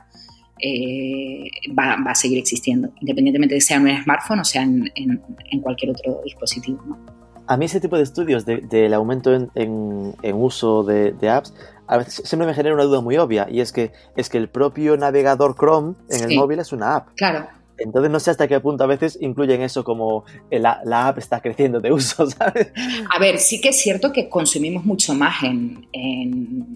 [1.77, 5.21] va, va, a seguir existiendo, independientemente de sea en un smartphone o sea en, en,
[5.51, 7.23] en cualquier otro dispositivo, ¿no?
[7.47, 11.53] a mí ese tipo de estudios del aumento en, uso de, apps
[11.87, 14.49] a veces siempre me genera una duda muy obvia y es que es que el
[14.49, 17.09] propio navegador Chrome en el móvil es una app.
[17.15, 17.47] Claro.
[17.83, 21.41] Entonces no sé hasta qué punto a veces incluyen eso como la, la, app está
[21.41, 22.71] creciendo de uso, ¿sabes?
[23.13, 25.87] A ver, sí que es cierto que consumimos mucho más en,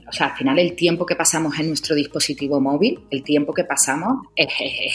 [0.07, 3.63] o sea, al final el tiempo que pasamos en nuestro dispositivo móvil, el tiempo que
[3.63, 4.49] pasamos es,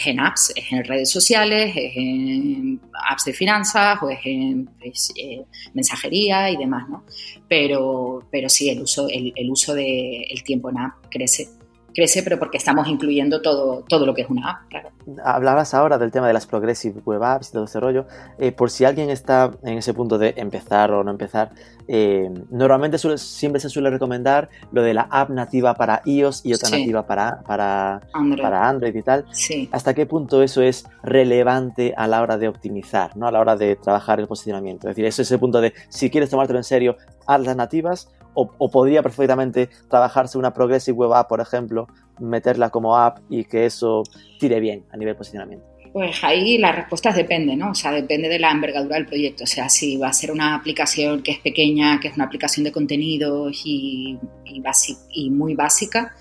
[0.05, 5.11] en apps, es en redes sociales, es en apps de finanzas o es en pues,
[5.17, 5.43] eh,
[5.73, 7.03] mensajería y demás, ¿no?
[7.47, 11.49] Pero, pero sí, el uso, el, el uso del tiempo en app crece
[11.93, 14.89] crece, pero porque estamos incluyendo todo, todo lo que es una app, claro.
[15.23, 18.05] Hablabas ahora del tema de las Progressive Web Apps y todo ese rollo.
[18.37, 21.51] Eh, por si alguien está en ese punto de empezar o no empezar,
[21.87, 26.69] eh, normalmente siempre se suele recomendar lo de la app nativa para iOS y otra
[26.69, 28.41] nativa para, para, Android.
[28.41, 29.25] para Android y tal.
[29.31, 29.69] Sí.
[29.71, 33.27] ¿Hasta qué punto eso es relevante a la hora de optimizar, ¿no?
[33.27, 34.87] a la hora de trabajar el posicionamiento?
[34.87, 38.69] Es decir, es ese punto de si quieres tomártelo en serio, haz las nativas o,
[38.69, 41.87] podría perfectamente trabajarse una Progressive Web App, por ejemplo,
[42.19, 44.03] meterla como app y que eso
[44.39, 45.65] tire bien a nivel posicionamiento.
[45.93, 47.69] Pues ahí las respuestas dependen, ¿no?
[47.69, 49.43] O sea, depende de la envergadura del proyecto.
[49.43, 52.63] O sea, si va a ser una aplicación que es pequeña, que es una aplicación
[52.63, 56.15] de contenidos y, y muy básica,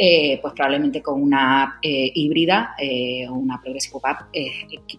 [0.00, 4.28] eh, pues probablemente con una eh, híbrida eh, o una Progressive App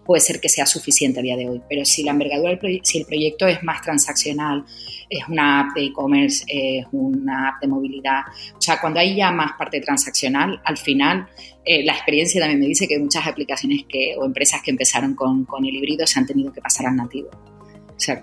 [0.05, 1.61] puede ser que sea suficiente a día de hoy.
[1.69, 4.65] Pero si la envergadura del si el proyecto es más transaccional,
[5.09, 8.23] es una app de e-commerce, es una app de movilidad,
[8.55, 11.27] o sea, cuando hay ya más parte transaccional, al final
[11.65, 15.65] la experiencia también me dice que muchas aplicaciones que, o empresas que empezaron con, con
[15.65, 17.29] el híbrido se han tenido que pasar al nativo.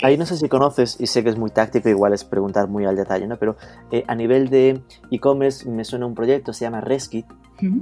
[0.03, 2.85] Ahí no sé si conoces, y sé que es muy táctico, igual es preguntar muy
[2.87, 3.37] al detalle, ¿no?
[3.37, 3.57] Pero
[3.91, 7.27] eh, a nivel de e-commerce me suena un proyecto, se llama Reskit,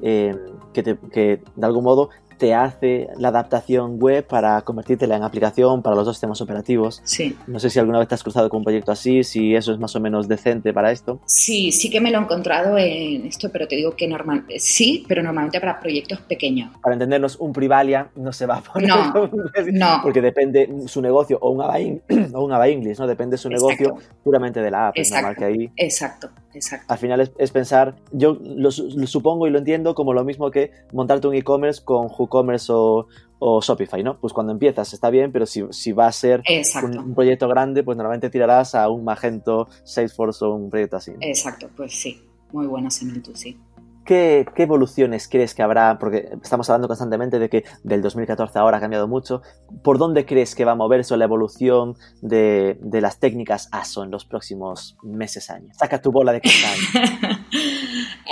[0.02, 0.36] eh,
[0.72, 2.10] que, que, de algún modo
[2.44, 7.00] te hace la adaptación web para convertírtela en aplicación para los dos sistemas operativos.
[7.02, 7.34] Sí.
[7.46, 9.78] No sé si alguna vez te has cruzado con un proyecto así, si eso es
[9.78, 11.20] más o menos decente para esto.
[11.24, 15.06] Sí, sí que me lo he encontrado en esto, pero te digo que normal, sí,
[15.08, 16.70] pero normalmente para proyectos pequeños.
[16.82, 18.90] Para entendernos, un Privalia no se va a poner.
[18.90, 19.30] No,
[19.72, 20.00] no.
[20.02, 21.78] Porque depende su negocio, o un Ava,
[22.34, 23.06] o un Ava English, ¿no?
[23.06, 24.98] Depende su negocio puramente de la app.
[24.98, 25.38] Exacto.
[25.38, 25.70] que ahí...
[25.76, 26.28] Exacto.
[26.54, 26.86] Exacto.
[26.88, 31.26] Al final es, pensar, yo lo, supongo y lo entiendo como lo mismo que montarte
[31.26, 32.33] un e-commerce con WooCommerce
[32.70, 33.06] o,
[33.38, 34.18] o, Shopify, ¿no?
[34.18, 36.42] Pues cuando empiezas está bien, pero si, si va a ser
[36.82, 41.12] un, proyecto grande, pues normalmente tirarás a un Magento, Salesforce o un proyecto así.
[41.20, 42.22] Exacto, pues sí,
[42.52, 43.56] muy buena similitud, sí.
[44.04, 45.98] ¿Qué, evoluciones crees que habrá?
[45.98, 49.42] Porque estamos hablando constantemente de que del 2014 ahora ha cambiado mucho.
[49.82, 54.10] ¿Por dónde crees que va a moverse la evolución de, de las técnicas ASO en
[54.10, 55.76] los próximos meses, años?
[55.76, 56.78] Saca tu bola de cristal.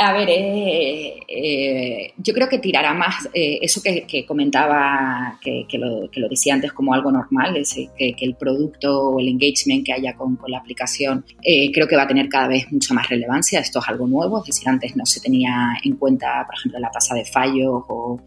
[0.00, 6.10] A ver, eh, eh, yo creo que tirará más eh, eso que, comentaba, que, lo,
[6.10, 9.92] que, lo, decía antes como algo normal, es que, el producto o el engagement que
[9.92, 13.60] haya con, la aplicación, creo que va a tener cada vez mucha más relevancia.
[13.60, 16.90] Esto es algo nuevo, es decir, antes no se tenía en cuenta, por ejemplo, la
[16.90, 18.20] tasa de fallos o,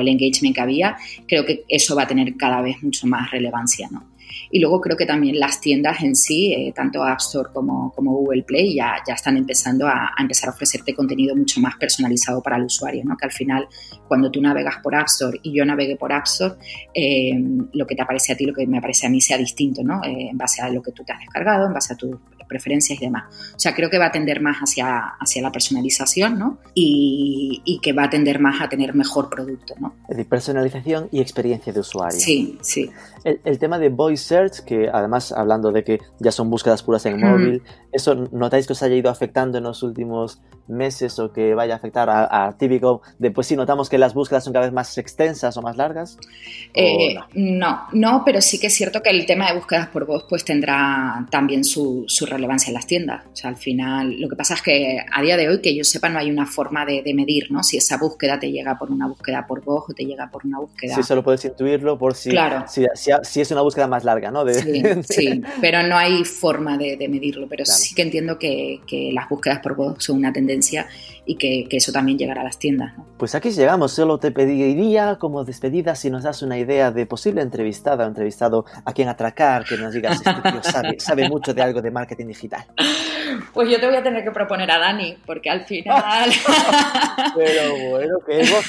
[0.00, 0.96] el engagement que había.
[1.26, 4.12] Creo que eso va a tener cada vez mucho más relevancia, ¿no?
[4.50, 8.42] Y luego creo que también las tiendas en sí, eh, tanto App Store como, Google
[8.42, 13.02] Play, ya, están empezando a, empezar a ofrecerte contenido mucho más personalizado para el usuario,
[13.04, 13.16] ¿no?
[13.16, 13.66] que al final
[14.08, 16.54] cuando tú navegas por App Store y yo navegue por App Store,
[16.94, 17.32] eh,
[17.72, 20.02] lo que te aparece a ti, lo que me aparece a mí sea distinto, ¿no?
[20.04, 22.16] Eh, en base a lo que tú te has descargado, en base a tus
[22.46, 23.24] preferencias y demás.
[23.54, 26.58] O sea, creo que va a tender más hacia, hacia la personalización ¿no?
[26.74, 29.74] y, y que va a tender más a tener mejor producto.
[29.80, 29.94] ¿no?
[30.08, 32.18] Es decir, personalización y experiencia de usuario.
[32.18, 32.90] Sí, sí.
[33.24, 37.06] El, el tema de Voice Search, que además hablando de que ya son búsquedas puras
[37.06, 37.62] en móvil,
[37.92, 41.76] ¿eso notáis que os haya ido afectando en los últimos meses o que vaya a
[41.76, 45.56] afectar a, típico de pues sí notamos que las búsquedas son cada vez más extensas
[45.56, 46.18] o más largas?
[46.74, 47.82] Eh, no?
[47.92, 48.22] no?
[48.24, 51.64] pero sí que es cierto que el tema de búsquedas por voz pues tendrá también
[51.64, 53.24] su, su, relevancia en las tiendas.
[53.32, 55.84] O sea, al final lo que pasa es que a día de hoy que yo
[55.84, 57.62] sepa no hay una forma de, medir, ¿no?
[57.62, 60.60] Si esa búsqueda te llega por una búsqueda por voz o te llega por una
[60.60, 60.94] búsqueda...
[60.94, 62.64] Sí, solo puedes intuirlo por si, claro.
[62.66, 64.46] si, si, es una búsqueda más larga, ¿no?
[64.48, 69.28] sí, sí, pero no hay forma de, medirlo, pero sí que entiendo que, que las
[69.28, 70.86] búsquedas por voz son una tendencia conciencia
[71.24, 72.92] y que, eso también llegará a las tiendas.
[73.16, 77.42] Pues aquí llegamos, solo te pediría como despedida si nos das una idea de posible
[77.42, 81.62] entrevistada o entrevistado a quien atracar, que nos digas, este tío sabe, sabe mucho de
[81.62, 82.64] algo de marketing digital.
[83.54, 86.30] Pues yo te voy a tener que proponer a Dani, porque al final...
[87.36, 88.64] Pero bueno, ¿qué es vos?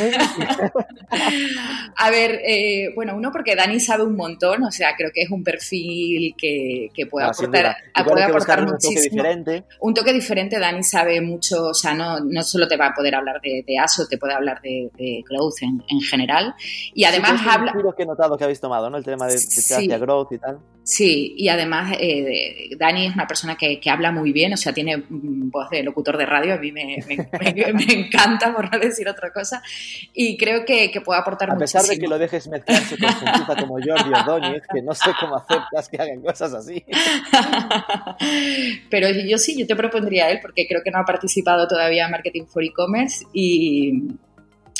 [1.95, 5.31] a ver, eh, bueno, uno porque Dani sabe un montón, o sea, creo que es
[5.31, 7.75] un perfil que, que puede aportar,
[8.05, 8.93] puede aportar muchísimo.
[8.93, 9.63] Un toque diferente.
[9.79, 13.15] Un toque diferente, Dani sabe mucho, o sea, no, no solo te va a poder
[13.15, 16.53] hablar de, ASO, te puede hablar de, de growth en, general.
[16.93, 17.73] Y además sí, habla...
[17.95, 18.97] que he notado que habéis tomado, ¿no?
[18.97, 20.59] El tema de, de growth y tal.
[20.85, 24.73] Sí, y además eh, Dani es una persona que, que, habla muy bien, o sea,
[24.73, 29.31] tiene voz de locutor de radio, a mí me, me, encanta, por no decir otra
[29.31, 29.63] cosa,
[30.13, 33.61] y creo que, que puede aportar A pesar de que lo dejes mezclarse con gente
[33.61, 36.83] como Jordi Ordóñez, que no sé cómo aceptas que hagan cosas así.
[38.89, 42.05] Pero yo sí, yo te propondría a él, porque creo que no ha participado todavía
[42.05, 44.15] en Marketing for E-Commerce y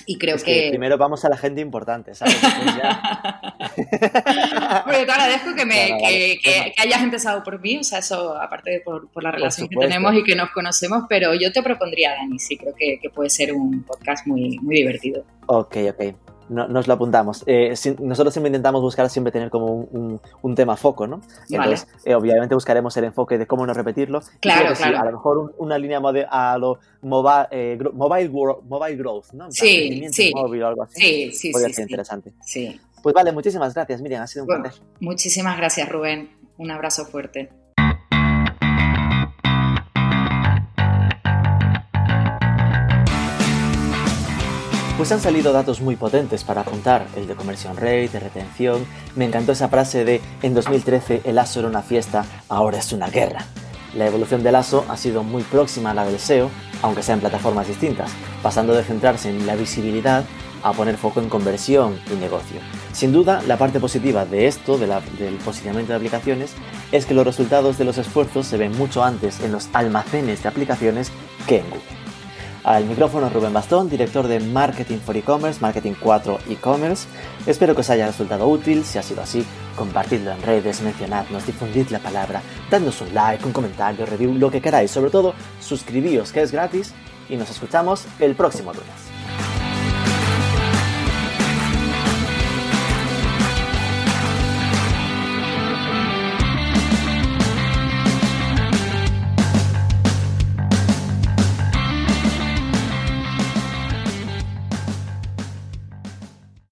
[0.05, 0.67] Y creo es que...
[0.69, 2.39] Primero vamos a la gente importante, ¿sabes?
[2.41, 3.39] ya...
[4.85, 8.79] te agradezco que, me, que, que, hayas empezado por mí, o sea, eso aparte de
[8.81, 12.39] por, por la relación que tenemos y que nos conocemos, pero yo te propondría, Dani,
[12.39, 15.23] sí, creo que, puede ser un podcast muy, muy divertido.
[15.47, 17.43] Ok, ok no, nos lo apuntamos.
[17.45, 21.21] Eh, nosotros siempre intentamos buscar siempre tener como un, tema foco, ¿no?
[21.49, 24.21] Entonces, eh, obviamente buscaremos el enfoque de cómo no repetirlo.
[24.39, 24.99] Claro, claro.
[24.99, 29.51] a lo mejor una línea a lo mobile, eh, mobile, mobile growth, ¿no?
[29.51, 30.31] Sí, sí.
[30.35, 31.01] Móvil o algo así.
[31.01, 32.33] Sí, sí, Podría ser interesante.
[32.41, 32.79] Sí.
[33.01, 34.81] Pues vale, muchísimas gracias, Miriam, ha sido un placer.
[34.99, 36.29] Muchísimas gracias, Rubén.
[36.57, 37.49] Un abrazo fuerte.
[45.03, 48.85] Pues han salido datos muy potentes para apuntar, el de conversión rate, de retención.
[49.17, 53.09] Me encantó esa frase de en 2013 el ASO era una fiesta, ahora es una
[53.09, 53.43] guerra.
[53.97, 56.49] La evolución del ASO ha sido muy próxima a la del SEO,
[56.81, 60.23] aunque sea en plataformas distintas, pasando de centrarse en la visibilidad
[60.63, 62.61] a poner foco en conversión y negocio.
[62.93, 66.53] Sin duda, la parte positiva de esto, del posicionamiento de aplicaciones,
[66.93, 70.47] es que los resultados de los esfuerzos se ven mucho antes en los almacenes de
[70.47, 71.11] aplicaciones
[71.45, 72.02] que en Google.
[72.63, 77.07] Al micrófono Rubén Bastón, director de Marketing for E-Commerce, Marketing 4 E-Commerce.
[77.45, 78.85] Espero que os haya resultado útil.
[78.85, 79.45] Si ha sido así,
[79.75, 82.41] compartidlo en redes, mencionadnos, difundid la palabra,
[82.71, 84.91] dadnos un like, un comentario, review, lo que queráis.
[84.91, 86.93] Sobre todo, suscribíos que es gratis
[87.27, 89.12] y nos escuchamos el próximo lunes.